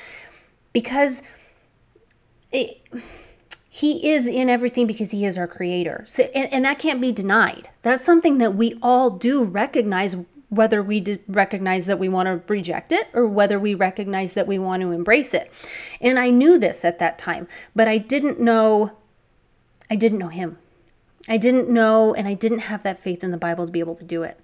because 0.73 1.23
it, 2.53 2.81
He 3.69 4.11
is 4.11 4.27
in 4.27 4.49
everything 4.49 4.87
because 4.87 5.13
He 5.13 5.25
is 5.25 5.39
our 5.39 5.47
creator. 5.47 6.05
So, 6.09 6.25
and, 6.35 6.53
and 6.53 6.65
that 6.65 6.79
can't 6.79 7.01
be 7.01 7.13
denied. 7.13 7.69
That's 7.83 8.05
something 8.05 8.39
that 8.39 8.57
we 8.57 8.79
all 8.83 9.11
do 9.11 9.45
recognize 9.45 10.17
whether 10.49 10.83
we 10.83 11.21
recognize 11.29 11.87
that 11.87 12.01
we 12.01 12.09
want 12.09 12.27
to 12.27 12.53
reject 12.53 12.91
it 12.91 13.07
or 13.15 13.27
whether 13.27 13.59
we 13.59 13.73
recognize 13.73 14.33
that 14.35 14.49
we 14.49 14.59
want 14.59 14.83
to 14.83 14.91
embrace 14.91 15.33
it. 15.33 15.51
And 16.01 16.19
I 16.19 16.31
knew 16.31 16.59
this 16.59 16.85
at 16.85 16.99
that 16.99 17.19
time, 17.19 17.47
but 17.77 17.87
I 17.87 17.99
didn't 17.99 18.41
know 18.41 18.91
I 19.91 19.97
didn't 19.97 20.19
know 20.19 20.29
him. 20.29 20.59
I 21.29 21.37
didn't 21.37 21.69
know 21.69 22.15
and 22.15 22.27
I 22.27 22.35
didn't 22.35 22.61
have 22.61 22.83
that 22.85 22.99
faith 22.99 23.23
in 23.23 23.33
the 23.33 23.37
Bible 23.37 23.67
to 23.67 23.73
be 23.73 23.81
able 23.81 23.97
to 23.97 24.05
do 24.05 24.23
it. 24.23 24.41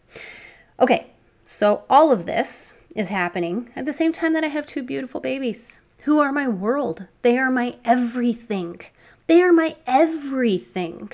Okay, 0.80 1.06
so 1.44 1.84
all 1.88 2.12
of 2.12 2.26
this 2.26 2.74
is 2.94 3.08
happening 3.08 3.70
at 3.76 3.84
the 3.84 3.92
same 3.92 4.12
time 4.12 4.32
that 4.32 4.44
I 4.44 4.48
have 4.48 4.66
two 4.66 4.82
beautiful 4.82 5.20
babies 5.20 5.80
who 6.02 6.18
are 6.18 6.32
my 6.32 6.48
world. 6.48 7.06
They 7.22 7.38
are 7.38 7.50
my 7.50 7.76
everything. 7.84 8.80
They 9.26 9.42
are 9.42 9.52
my 9.52 9.76
everything. 9.86 11.10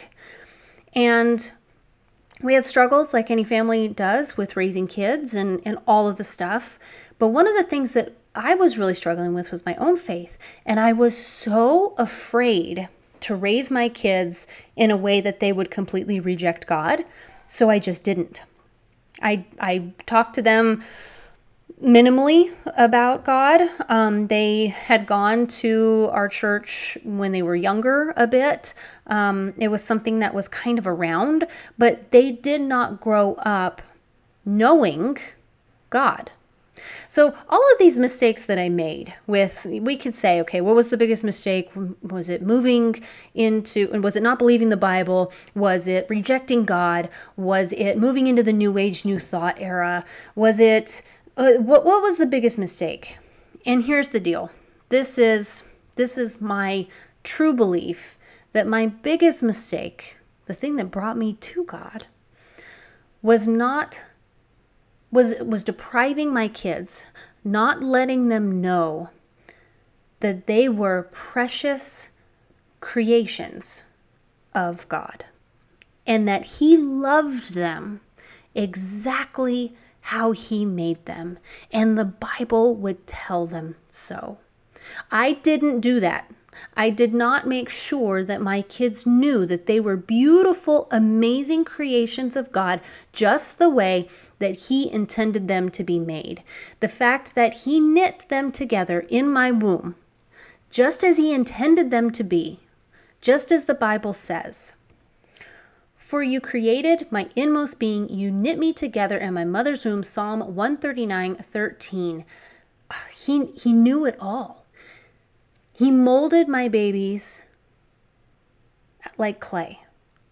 And 0.94 1.52
we 2.42 2.54
had 2.54 2.64
struggles 2.64 3.14
like 3.14 3.30
any 3.30 3.44
family 3.44 3.88
does 3.88 4.36
with 4.36 4.56
raising 4.56 4.86
kids 4.86 5.34
and, 5.34 5.62
and 5.64 5.78
all 5.86 6.08
of 6.08 6.16
the 6.16 6.24
stuff. 6.24 6.78
But 7.18 7.28
one 7.28 7.46
of 7.46 7.54
the 7.54 7.62
things 7.62 7.92
that 7.92 8.12
I 8.34 8.54
was 8.54 8.78
really 8.78 8.94
struggling 8.94 9.34
with 9.34 9.50
was 9.50 9.64
my 9.64 9.76
own 9.76 9.96
faith. 9.96 10.36
And 10.66 10.80
I 10.80 10.92
was 10.92 11.16
so 11.16 11.94
afraid 11.98 12.88
to 13.22 13.34
raise 13.34 13.70
my 13.70 13.88
kids 13.88 14.46
in 14.76 14.90
a 14.90 14.96
way 14.96 15.20
that 15.20 15.40
they 15.40 15.52
would 15.52 15.70
completely 15.70 16.20
reject 16.20 16.66
God. 16.66 17.04
So 17.46 17.70
I 17.70 17.78
just 17.78 18.04
didn't. 18.04 18.42
I, 19.20 19.44
I 19.60 19.92
talked 20.06 20.34
to 20.34 20.42
them 20.42 20.82
minimally 21.82 22.52
about 22.76 23.24
God. 23.24 23.62
Um, 23.88 24.28
they 24.28 24.66
had 24.66 25.06
gone 25.06 25.46
to 25.48 26.08
our 26.12 26.28
church 26.28 26.96
when 27.02 27.32
they 27.32 27.42
were 27.42 27.56
younger 27.56 28.14
a 28.16 28.26
bit. 28.26 28.74
Um, 29.06 29.54
it 29.56 29.68
was 29.68 29.82
something 29.82 30.20
that 30.20 30.34
was 30.34 30.48
kind 30.48 30.78
of 30.78 30.86
around, 30.86 31.46
but 31.78 32.10
they 32.12 32.30
did 32.30 32.60
not 32.60 33.00
grow 33.00 33.34
up 33.34 33.82
knowing 34.44 35.18
God. 35.90 36.30
So, 37.08 37.34
all 37.48 37.72
of 37.72 37.78
these 37.78 37.98
mistakes 37.98 38.46
that 38.46 38.58
I 38.58 38.68
made 38.68 39.14
with, 39.26 39.64
we 39.66 39.96
could 39.96 40.14
say, 40.14 40.40
okay, 40.40 40.60
what 40.60 40.74
was 40.74 40.90
the 40.90 40.96
biggest 40.96 41.24
mistake? 41.24 41.70
Was 42.02 42.28
it 42.28 42.42
moving 42.42 43.02
into, 43.34 43.90
and 43.92 44.02
was 44.02 44.16
it 44.16 44.22
not 44.22 44.38
believing 44.38 44.68
the 44.68 44.76
Bible? 44.76 45.32
Was 45.54 45.88
it 45.88 46.06
rejecting 46.08 46.64
God? 46.64 47.08
Was 47.36 47.72
it 47.72 47.98
moving 47.98 48.26
into 48.26 48.42
the 48.42 48.52
New 48.52 48.78
Age, 48.78 49.04
New 49.04 49.18
Thought 49.18 49.56
era? 49.58 50.04
Was 50.34 50.60
it 50.60 51.02
uh, 51.36 51.54
what 51.54 51.84
what 51.84 52.02
was 52.02 52.18
the 52.18 52.26
biggest 52.26 52.58
mistake? 52.58 53.18
And 53.64 53.84
here's 53.84 54.10
the 54.10 54.20
deal. 54.20 54.50
This 54.88 55.18
is 55.18 55.62
this 55.96 56.18
is 56.18 56.40
my 56.40 56.86
true 57.22 57.54
belief 57.54 58.18
that 58.52 58.66
my 58.66 58.86
biggest 58.86 59.42
mistake, 59.42 60.16
the 60.46 60.54
thing 60.54 60.76
that 60.76 60.90
brought 60.90 61.16
me 61.16 61.34
to 61.34 61.64
God, 61.64 62.06
was 63.22 63.48
not 63.48 64.02
was 65.12 65.34
was 65.38 65.62
depriving 65.62 66.32
my 66.32 66.48
kids, 66.48 67.06
not 67.44 67.82
letting 67.82 68.28
them 68.28 68.60
know 68.60 69.10
that 70.20 70.46
they 70.46 70.68
were 70.68 71.08
precious 71.12 72.08
creations 72.80 73.84
of 74.54 74.88
God 74.88 75.24
and 76.06 76.26
that 76.26 76.44
he 76.44 76.76
loved 76.76 77.54
them 77.54 78.00
exactly 78.54 79.74
how 80.02 80.32
He 80.32 80.66
made 80.66 81.04
them, 81.06 81.38
and 81.72 81.96
the 81.96 82.04
Bible 82.04 82.74
would 82.74 83.06
tell 83.06 83.46
them 83.46 83.76
so. 83.88 84.38
I 85.10 85.34
didn't 85.34 85.80
do 85.80 86.00
that. 86.00 86.30
I 86.76 86.90
did 86.90 87.14
not 87.14 87.46
make 87.46 87.68
sure 87.68 88.22
that 88.24 88.40
my 88.40 88.62
kids 88.62 89.06
knew 89.06 89.46
that 89.46 89.66
they 89.66 89.80
were 89.80 89.96
beautiful, 89.96 90.86
amazing 90.90 91.64
creations 91.64 92.36
of 92.36 92.52
God 92.52 92.80
just 93.12 93.58
the 93.58 93.70
way 93.70 94.08
that 94.38 94.68
He 94.68 94.92
intended 94.92 95.48
them 95.48 95.70
to 95.70 95.84
be 95.84 95.98
made. 95.98 96.42
The 96.80 96.88
fact 96.88 97.34
that 97.34 97.54
He 97.64 97.80
knit 97.80 98.26
them 98.28 98.52
together 98.52 99.00
in 99.08 99.28
my 99.28 99.50
womb, 99.50 99.96
just 100.70 101.02
as 101.02 101.16
He 101.16 101.32
intended 101.32 101.90
them 101.90 102.10
to 102.10 102.24
be, 102.24 102.60
just 103.20 103.50
as 103.50 103.64
the 103.64 103.74
Bible 103.74 104.12
says. 104.12 104.72
For 105.96 106.22
you 106.22 106.40
created 106.40 107.10
my 107.10 107.30
inmost 107.34 107.78
being, 107.78 108.08
you 108.10 108.30
knit 108.30 108.58
me 108.58 108.74
together 108.74 109.16
in 109.16 109.32
my 109.32 109.46
mother's 109.46 109.86
womb. 109.86 110.02
Psalm 110.02 110.40
139 110.40 111.36
13. 111.36 112.24
He, 113.10 113.46
he 113.46 113.72
knew 113.72 114.04
it 114.04 114.16
all. 114.20 114.61
He 115.74 115.90
molded 115.90 116.48
my 116.48 116.68
babies 116.68 117.42
like 119.16 119.40
clay. 119.40 119.80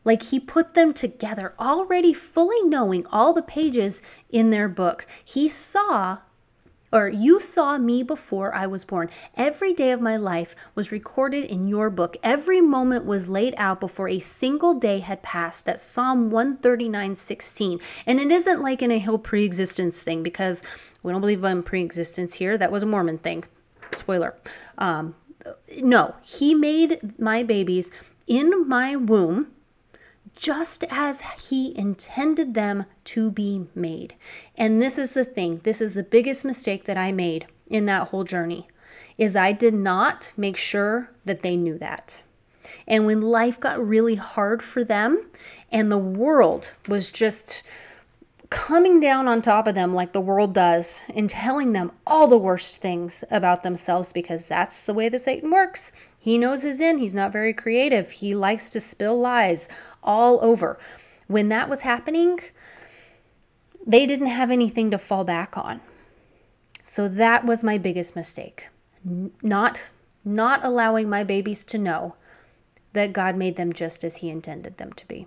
Like 0.05 0.24
he 0.24 0.40
put 0.40 0.74
them 0.74 0.94
together, 0.94 1.55
already 1.59 2.14
fully 2.14 2.62
knowing 2.62 3.05
all 3.07 3.33
the 3.33 3.42
pages 3.42 4.00
in 4.31 4.50
their 4.50 4.68
book. 4.68 5.07
He 5.24 5.48
saw 5.48 6.18
or 6.92 7.09
you 7.09 7.38
saw 7.38 7.79
me 7.79 8.03
before 8.03 8.53
I 8.55 8.66
was 8.66 8.85
born. 8.85 9.11
Every 9.37 9.72
day 9.72 9.92
of 9.92 10.00
my 10.00 10.16
life 10.16 10.57
was 10.74 10.90
recorded 10.90 11.44
in 11.44 11.68
your 11.68 11.88
book. 11.88 12.16
Every 12.22 12.61
moment 12.61 13.05
was 13.05 13.29
laid 13.29 13.55
out 13.57 13.79
before 13.79 14.09
a 14.09 14.18
single 14.18 14.74
day 14.74 14.98
had 14.98 15.22
passed. 15.22 15.64
That 15.66 15.79
Psalm 15.79 16.31
139 16.31 17.14
16. 17.14 17.81
And 18.07 18.18
it 18.18 18.33
isn't 18.33 18.61
like 18.61 18.83
in 18.83 18.90
a 18.90 18.98
whole 18.98 19.18
pre 19.18 19.44
existence 19.44 20.03
thing 20.03 20.22
because 20.22 20.64
we 21.03 21.12
don't 21.12 21.20
believe 21.20 21.44
in 21.44 21.62
pre 21.62 21.83
existence 21.83 22.35
here. 22.35 22.59
That 22.59 22.72
was 22.72 22.83
a 22.83 22.87
Mormon 22.87 23.18
thing. 23.18 23.44
Spoiler. 23.94 24.35
Um, 24.79 25.14
no, 25.83 26.16
he 26.22 26.55
made 26.55 27.18
my 27.18 27.42
babies 27.42 27.90
in 28.26 28.68
my 28.68 28.96
womb 28.96 29.53
just 30.37 30.85
as 30.90 31.20
he 31.40 31.76
intended 31.76 32.55
them 32.55 32.87
to 33.05 33.31
be 33.31 33.66
made. 33.74 34.14
And 34.57 34.81
this 34.81 34.98
is 34.98 35.12
the 35.12 35.24
thing, 35.24 35.61
this 35.64 35.81
is 35.81 35.94
the 35.94 36.03
biggest 36.03 36.44
mistake 36.44 36.85
that 36.85 36.96
I 36.96 37.12
made 37.12 37.46
in 37.68 37.87
that 37.87 38.09
whole 38.09 38.24
journey 38.24 38.68
is 39.18 39.37
I 39.37 39.53
did 39.53 39.74
not 39.74 40.33
make 40.37 40.57
sure 40.57 41.11
that 41.24 41.42
they 41.42 41.57
knew 41.57 41.76
that. 41.79 42.22
And 42.87 43.07
when 43.07 43.20
life 43.20 43.61
got 43.61 43.87
really 43.87 44.14
hard 44.14 44.62
for 44.62 44.83
them 44.83 45.29
and 45.70 45.90
the 45.90 45.98
world 45.98 46.74
was 46.88 47.12
just 47.12 47.62
coming 48.50 48.98
down 48.98 49.28
on 49.28 49.40
top 49.40 49.68
of 49.68 49.76
them 49.76 49.94
like 49.94 50.12
the 50.12 50.20
world 50.20 50.52
does 50.52 51.02
and 51.14 51.30
telling 51.30 51.72
them 51.72 51.92
all 52.04 52.26
the 52.26 52.36
worst 52.36 52.82
things 52.82 53.22
about 53.30 53.62
themselves 53.62 54.12
because 54.12 54.46
that's 54.46 54.84
the 54.84 54.94
way 54.94 55.08
that 55.08 55.20
Satan 55.20 55.50
works. 55.50 55.92
He 56.18 56.36
knows 56.36 56.62
his 56.62 56.80
in, 56.80 56.98
he's 56.98 57.14
not 57.14 57.32
very 57.32 57.54
creative. 57.54 58.10
He 58.10 58.34
likes 58.34 58.68
to 58.70 58.80
spill 58.80 59.18
lies 59.18 59.68
all 60.02 60.40
over. 60.42 60.78
When 61.28 61.48
that 61.48 61.68
was 61.68 61.82
happening, 61.82 62.40
they 63.86 64.04
didn't 64.04 64.26
have 64.26 64.50
anything 64.50 64.90
to 64.90 64.98
fall 64.98 65.24
back 65.24 65.56
on. 65.56 65.80
So 66.82 67.08
that 67.08 67.46
was 67.46 67.62
my 67.62 67.78
biggest 67.78 68.16
mistake. 68.16 68.68
Not 69.42 69.90
not 70.22 70.62
allowing 70.62 71.08
my 71.08 71.24
babies 71.24 71.62
to 71.64 71.78
know 71.78 72.14
that 72.92 73.12
God 73.12 73.36
made 73.36 73.56
them 73.56 73.72
just 73.72 74.04
as 74.04 74.16
he 74.16 74.28
intended 74.28 74.76
them 74.76 74.92
to 74.92 75.08
be. 75.08 75.26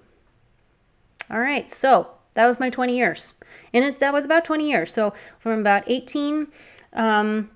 All 1.31 1.39
right, 1.39 1.71
so 1.71 2.11
that 2.33 2.45
was 2.45 2.59
my 2.59 2.69
20 2.69 2.95
years. 2.95 3.33
And 3.73 3.83
it, 3.85 3.99
that 3.99 4.13
was 4.13 4.25
about 4.25 4.45
20 4.45 4.69
years. 4.69 4.91
So 4.91 5.13
from 5.39 5.59
about 5.59 5.83
18 5.87 6.47
um, 6.93 7.49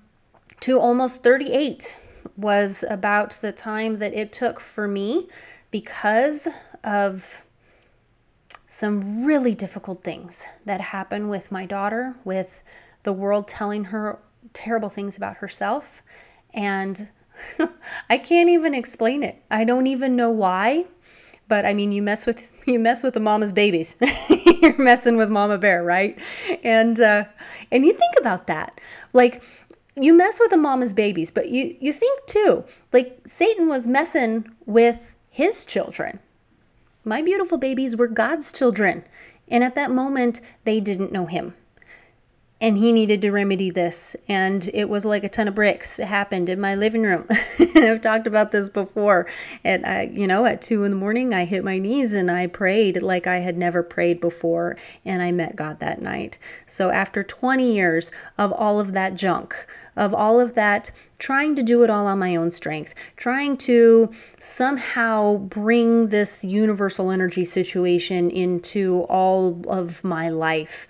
to 0.60 0.78
almost 0.78 1.22
38 1.22 1.98
was 2.36 2.84
about 2.88 3.38
the 3.40 3.52
time 3.52 3.96
that 3.96 4.14
it 4.14 4.32
took 4.32 4.60
for 4.60 4.86
me 4.88 5.28
because 5.70 6.48
of 6.84 7.42
some 8.66 9.24
really 9.24 9.54
difficult 9.54 10.04
things 10.04 10.46
that 10.64 10.80
happened 10.80 11.30
with 11.30 11.50
my 11.50 11.66
daughter, 11.66 12.14
with 12.24 12.62
the 13.02 13.12
world 13.12 13.48
telling 13.48 13.84
her 13.84 14.18
terrible 14.52 14.88
things 14.88 15.16
about 15.16 15.38
herself. 15.38 16.02
And 16.54 17.10
I 18.10 18.18
can't 18.18 18.48
even 18.48 18.74
explain 18.74 19.22
it. 19.22 19.42
I 19.50 19.64
don't 19.64 19.86
even 19.86 20.16
know 20.16 20.30
why. 20.30 20.86
But 21.48 21.64
I 21.64 21.74
mean, 21.74 21.92
you 21.92 22.02
mess 22.02 22.26
with 22.26 22.50
you 22.66 22.78
mess 22.78 23.02
with 23.02 23.14
the 23.14 23.20
mama's 23.20 23.52
babies. 23.52 23.96
You're 24.60 24.78
messing 24.78 25.16
with 25.16 25.30
Mama 25.30 25.58
Bear, 25.58 25.82
right? 25.82 26.18
And 26.62 27.00
uh, 27.00 27.24
and 27.70 27.86
you 27.86 27.92
think 27.92 28.14
about 28.18 28.46
that, 28.46 28.80
like 29.12 29.42
you 29.96 30.14
mess 30.14 30.38
with 30.38 30.50
the 30.50 30.56
mama's 30.56 30.94
babies, 30.94 31.30
but 31.30 31.48
you 31.48 31.76
you 31.80 31.92
think 31.92 32.26
too, 32.26 32.64
like 32.92 33.20
Satan 33.26 33.68
was 33.68 33.86
messing 33.86 34.50
with 34.66 35.16
his 35.30 35.64
children. 35.64 36.18
My 37.04 37.22
beautiful 37.22 37.58
babies 37.58 37.96
were 37.96 38.08
God's 38.08 38.52
children. 38.52 39.04
And 39.50 39.64
at 39.64 39.74
that 39.76 39.90
moment, 39.90 40.40
they 40.64 40.80
didn't 40.80 41.12
know 41.12 41.26
him. 41.26 41.54
And 42.60 42.76
he 42.76 42.92
needed 42.92 43.22
to 43.22 43.30
remedy 43.30 43.70
this. 43.70 44.16
And 44.28 44.68
it 44.74 44.88
was 44.88 45.04
like 45.04 45.22
a 45.22 45.28
ton 45.28 45.46
of 45.46 45.54
bricks. 45.54 46.00
It 46.00 46.06
happened 46.06 46.48
in 46.48 46.60
my 46.60 46.74
living 46.74 47.02
room. 47.02 47.26
I've 47.58 48.00
talked 48.00 48.26
about 48.26 48.50
this 48.50 48.68
before. 48.68 49.26
And 49.62 49.86
I, 49.86 50.10
you 50.12 50.26
know, 50.26 50.44
at 50.44 50.60
two 50.60 50.82
in 50.82 50.90
the 50.90 50.96
morning, 50.96 51.32
I 51.32 51.44
hit 51.44 51.62
my 51.62 51.78
knees 51.78 52.12
and 52.12 52.30
I 52.30 52.48
prayed 52.48 53.00
like 53.00 53.28
I 53.28 53.38
had 53.38 53.56
never 53.56 53.84
prayed 53.84 54.20
before. 54.20 54.76
And 55.04 55.22
I 55.22 55.30
met 55.30 55.54
God 55.54 55.78
that 55.78 56.02
night. 56.02 56.38
So 56.66 56.90
after 56.90 57.22
20 57.22 57.72
years 57.72 58.10
of 58.36 58.52
all 58.52 58.80
of 58.80 58.92
that 58.92 59.14
junk, 59.14 59.66
of 59.96 60.12
all 60.12 60.40
of 60.40 60.54
that 60.54 60.90
trying 61.18 61.56
to 61.56 61.62
do 61.62 61.82
it 61.82 61.90
all 61.90 62.06
on 62.06 62.18
my 62.18 62.36
own 62.36 62.50
strength, 62.50 62.94
trying 63.16 63.56
to 63.56 64.10
somehow 64.38 65.36
bring 65.36 66.08
this 66.08 66.44
universal 66.44 67.10
energy 67.10 67.44
situation 67.44 68.30
into 68.30 69.04
all 69.08 69.60
of 69.68 70.02
my 70.04 70.28
life. 70.28 70.86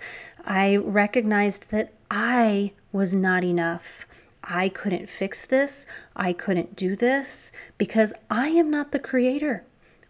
I 0.49 0.77
recognized 0.77 1.69
that 1.69 1.93
I 2.09 2.71
was 2.91 3.13
not 3.13 3.43
enough. 3.43 4.07
I 4.43 4.67
couldn't 4.67 5.07
fix 5.07 5.45
this. 5.45 5.85
I 6.15 6.33
couldn't 6.33 6.75
do 6.75 6.95
this 6.95 7.51
because 7.77 8.13
I 8.31 8.47
am 8.49 8.71
not 8.71 8.91
the 8.91 8.97
creator. 8.97 9.63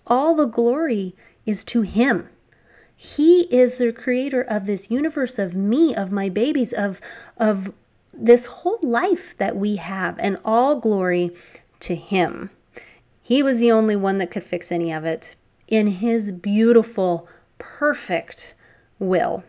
All 0.08 0.34
the 0.34 0.46
glory 0.46 1.14
is 1.46 1.66
to 1.66 1.82
Him. 1.82 2.30
He 2.96 3.42
is 3.54 3.78
the 3.78 3.92
creator 3.92 4.42
of 4.42 4.66
this 4.66 4.90
universe, 4.90 5.40
of 5.40 5.56
me, 5.56 5.94
of 5.94 6.10
my 6.10 6.30
babies, 6.30 6.72
of, 6.72 7.02
of 7.36 7.74
this 8.14 8.46
whole 8.46 8.80
life 8.82 9.38
that 9.38 9.58
we 9.58 9.76
have, 9.76 10.18
and 10.20 10.40
all 10.46 10.80
glory 10.80 11.32
to 11.82 11.96
Him. 11.96 12.50
He 13.22 13.44
was 13.44 13.60
the 13.60 13.74
only 13.74 13.98
one 13.98 14.20
that 14.20 14.32
could 14.32 14.44
fix 14.44 14.72
any 14.72 14.92
of 14.94 15.04
it 15.04 15.36
in 15.68 15.88
His 15.88 16.32
beautiful, 16.32 17.28
perfect 17.58 18.56
will. 19.00 19.44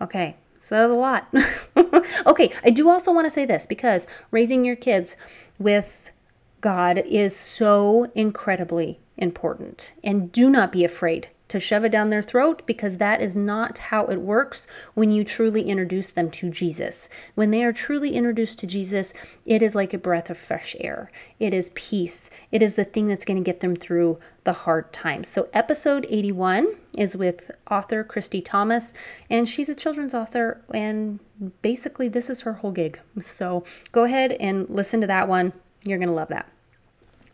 Okay, 0.00 0.36
so 0.58 0.74
that 0.74 0.82
was 0.82 0.90
a 0.90 0.94
lot. 0.94 1.32
okay, 2.26 2.52
I 2.64 2.70
do 2.70 2.88
also 2.88 3.12
want 3.12 3.26
to 3.26 3.30
say 3.30 3.44
this 3.44 3.66
because 3.66 4.06
raising 4.30 4.64
your 4.64 4.76
kids 4.76 5.16
with 5.58 6.12
God 6.60 6.98
is 6.98 7.36
so 7.36 8.10
incredibly 8.14 9.00
important. 9.16 9.92
And 10.02 10.32
do 10.32 10.48
not 10.48 10.72
be 10.72 10.84
afraid 10.84 11.28
to 11.50 11.60
shove 11.60 11.84
it 11.84 11.92
down 11.92 12.10
their 12.10 12.22
throat 12.22 12.62
because 12.64 12.96
that 12.96 13.20
is 13.20 13.34
not 13.34 13.78
how 13.78 14.06
it 14.06 14.20
works 14.20 14.66
when 14.94 15.10
you 15.10 15.24
truly 15.24 15.62
introduce 15.62 16.10
them 16.10 16.30
to 16.30 16.48
Jesus. 16.48 17.08
When 17.34 17.50
they 17.50 17.62
are 17.64 17.72
truly 17.72 18.14
introduced 18.14 18.58
to 18.60 18.66
Jesus, 18.66 19.12
it 19.44 19.62
is 19.62 19.74
like 19.74 19.92
a 19.92 19.98
breath 19.98 20.30
of 20.30 20.38
fresh 20.38 20.74
air. 20.80 21.10
It 21.38 21.52
is 21.52 21.70
peace. 21.74 22.30
It 22.52 22.62
is 22.62 22.76
the 22.76 22.84
thing 22.84 23.08
that's 23.08 23.24
going 23.24 23.36
to 23.36 23.48
get 23.48 23.60
them 23.60 23.74
through 23.76 24.18
the 24.44 24.52
hard 24.52 24.92
times. 24.92 25.28
So, 25.28 25.48
episode 25.52 26.06
81 26.08 26.76
is 26.96 27.16
with 27.16 27.50
author 27.70 28.04
Christy 28.04 28.40
Thomas, 28.40 28.94
and 29.28 29.48
she's 29.48 29.68
a 29.68 29.74
children's 29.74 30.14
author, 30.14 30.62
and 30.72 31.20
basically, 31.62 32.08
this 32.08 32.30
is 32.30 32.42
her 32.42 32.54
whole 32.54 32.72
gig. 32.72 32.98
So, 33.20 33.64
go 33.92 34.04
ahead 34.04 34.32
and 34.32 34.68
listen 34.70 35.00
to 35.02 35.06
that 35.08 35.28
one. 35.28 35.52
You're 35.82 35.98
going 35.98 36.08
to 36.08 36.14
love 36.14 36.28
that. 36.28 36.48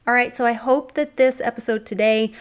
All 0.06 0.14
right, 0.14 0.34
so 0.34 0.46
I 0.46 0.52
hope 0.52 0.94
that 0.94 1.16
this 1.16 1.40
episode 1.40 1.84
today 1.84 2.32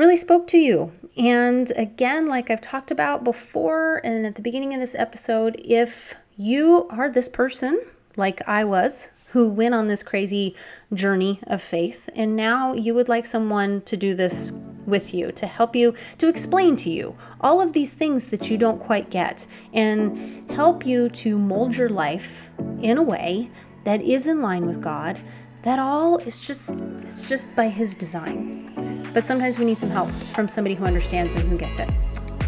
really 0.00 0.16
spoke 0.16 0.46
to 0.46 0.56
you. 0.56 0.90
And 1.18 1.70
again, 1.76 2.26
like 2.26 2.50
I've 2.50 2.62
talked 2.62 2.90
about 2.90 3.22
before 3.22 4.00
and 4.02 4.24
at 4.24 4.34
the 4.34 4.40
beginning 4.40 4.72
of 4.72 4.80
this 4.80 4.94
episode, 4.94 5.60
if 5.62 6.14
you 6.38 6.88
are 6.88 7.10
this 7.10 7.28
person, 7.28 7.78
like 8.16 8.40
I 8.48 8.64
was, 8.64 9.10
who 9.32 9.50
went 9.50 9.74
on 9.74 9.88
this 9.88 10.02
crazy 10.02 10.56
journey 10.94 11.38
of 11.46 11.60
faith, 11.60 12.08
and 12.16 12.34
now 12.34 12.72
you 12.72 12.94
would 12.94 13.10
like 13.10 13.26
someone 13.26 13.82
to 13.82 13.94
do 13.94 14.14
this 14.14 14.50
with 14.86 15.12
you, 15.12 15.30
to 15.32 15.46
help 15.46 15.76
you, 15.76 15.92
to 16.16 16.28
explain 16.28 16.76
to 16.76 16.88
you 16.88 17.14
all 17.42 17.60
of 17.60 17.74
these 17.74 17.92
things 17.92 18.28
that 18.28 18.50
you 18.50 18.56
don't 18.56 18.80
quite 18.80 19.10
get, 19.10 19.46
and 19.74 20.50
help 20.50 20.86
you 20.86 21.10
to 21.10 21.36
mold 21.36 21.76
your 21.76 21.90
life 21.90 22.48
in 22.80 22.96
a 22.96 23.02
way 23.02 23.50
that 23.84 24.00
is 24.00 24.26
in 24.26 24.40
line 24.40 24.64
with 24.64 24.80
God. 24.80 25.20
That 25.62 25.78
all 25.78 26.16
is 26.16 26.40
just, 26.40 26.70
it's 27.02 27.28
just 27.28 27.54
by 27.54 27.68
His 27.68 27.94
design. 27.94 28.89
But 29.12 29.24
sometimes 29.24 29.58
we 29.58 29.64
need 29.64 29.78
some 29.78 29.90
help 29.90 30.10
from 30.10 30.48
somebody 30.48 30.74
who 30.74 30.84
understands 30.84 31.34
and 31.34 31.48
who 31.48 31.56
gets 31.56 31.78
it. 31.78 31.90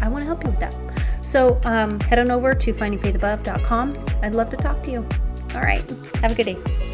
I 0.01 0.09
want 0.09 0.21
to 0.21 0.25
help 0.25 0.43
you 0.43 0.49
with 0.49 0.59
that. 0.59 0.75
So 1.21 1.59
um, 1.63 1.99
head 2.01 2.19
on 2.19 2.29
over 2.31 2.53
to 2.53 2.73
findingfaithabove.com. 2.73 4.05
I'd 4.21 4.35
love 4.35 4.49
to 4.49 4.57
talk 4.57 4.83
to 4.83 4.91
you. 4.91 5.07
All 5.55 5.61
right. 5.61 5.89
Have 6.17 6.31
a 6.31 6.35
good 6.35 6.45
day. 6.45 6.92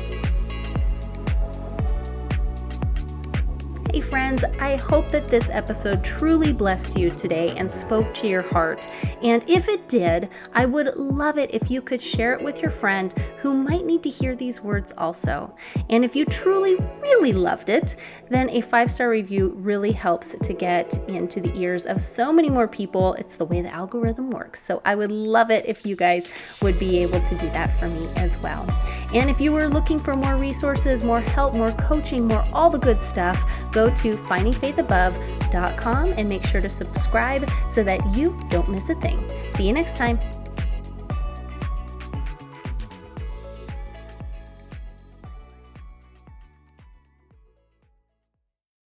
Hey, 3.91 4.02
friends, 4.02 4.43
I 4.60 4.75
hope 4.75 5.10
that 5.12 5.28
this 5.28 5.49
episode 5.49 6.04
truly 6.04 6.54
blessed 6.54 6.95
you 6.95 7.10
today 7.10 7.56
and 7.58 7.69
spoke 7.69 8.13
to 8.13 8.28
your 8.28 8.43
heart. 8.43 8.88
And 9.23 9.43
if 9.49 9.67
it 9.67 9.88
did, 9.88 10.30
I 10.54 10.65
would 10.65 10.95
love 10.95 11.39
it 11.39 11.56
if 11.56 11.71
you 11.71 11.82
could 11.82 11.99
share 11.99 12.34
it 12.34 12.41
with 12.41 12.62
your 12.62 12.69
friend 12.69 13.12
who 13.38 13.52
might 13.56 13.86
need 13.86 14.04
to 14.04 14.10
hear 14.10 14.36
these 14.36 14.62
words 14.62 14.93
also. 14.95 15.56
And 15.89 16.06
if 16.06 16.15
you 16.15 16.25
truly, 16.25 16.75
really 17.02 17.34
loved 17.34 17.69
it, 17.69 17.95
then 18.30 18.52
a 18.52 18.62
five 18.62 18.91
star 18.91 19.10
review 19.10 19.56
really 19.58 19.91
helps 19.91 20.38
to 20.38 20.54
get 20.54 20.95
into 21.10 21.41
the 21.41 21.60
ears 21.60 21.88
of 21.88 21.99
so 21.99 22.32
many 22.32 22.49
more 22.49 22.67
people. 22.67 23.15
It's 23.15 23.38
the 23.38 23.45
way 23.45 23.62
the 23.62 23.73
algorithm 23.73 24.30
works. 24.30 24.62
So 24.62 24.84
I 24.86 24.93
would 24.93 25.12
love 25.12 25.49
it 25.49 25.65
if 25.67 25.84
you 25.84 25.95
guys 25.95 26.30
would 26.62 26.78
be 26.78 26.99
able 26.99 27.21
to 27.23 27.36
do 27.36 27.47
that 27.47 27.78
for 27.80 27.88
me 27.88 28.08
as 28.17 28.38
well. 28.38 28.67
And 29.15 29.32
if 29.32 29.41
you 29.41 29.52
were 29.52 29.67
looking 29.67 29.97
for 29.97 30.13
more 30.13 30.38
resources, 30.38 31.04
more 31.04 31.21
help, 31.21 31.56
more 31.56 31.71
coaching, 31.71 32.28
more 32.28 32.45
all 32.54 32.69
the 32.69 32.78
good 32.78 33.02
stuff, 33.02 33.43
go 33.79 33.89
to 33.95 34.17
findingfaithabove.com 34.17 36.13
and 36.17 36.27
make 36.27 36.43
sure 36.45 36.61
to 36.61 36.69
subscribe 36.69 37.49
so 37.69 37.83
that 37.83 38.05
you 38.15 38.37
don't 38.49 38.69
miss 38.69 38.89
a 38.89 38.95
thing. 38.95 39.19
See 39.51 39.65
you 39.67 39.73
next 39.73 39.95
time. 39.95 40.19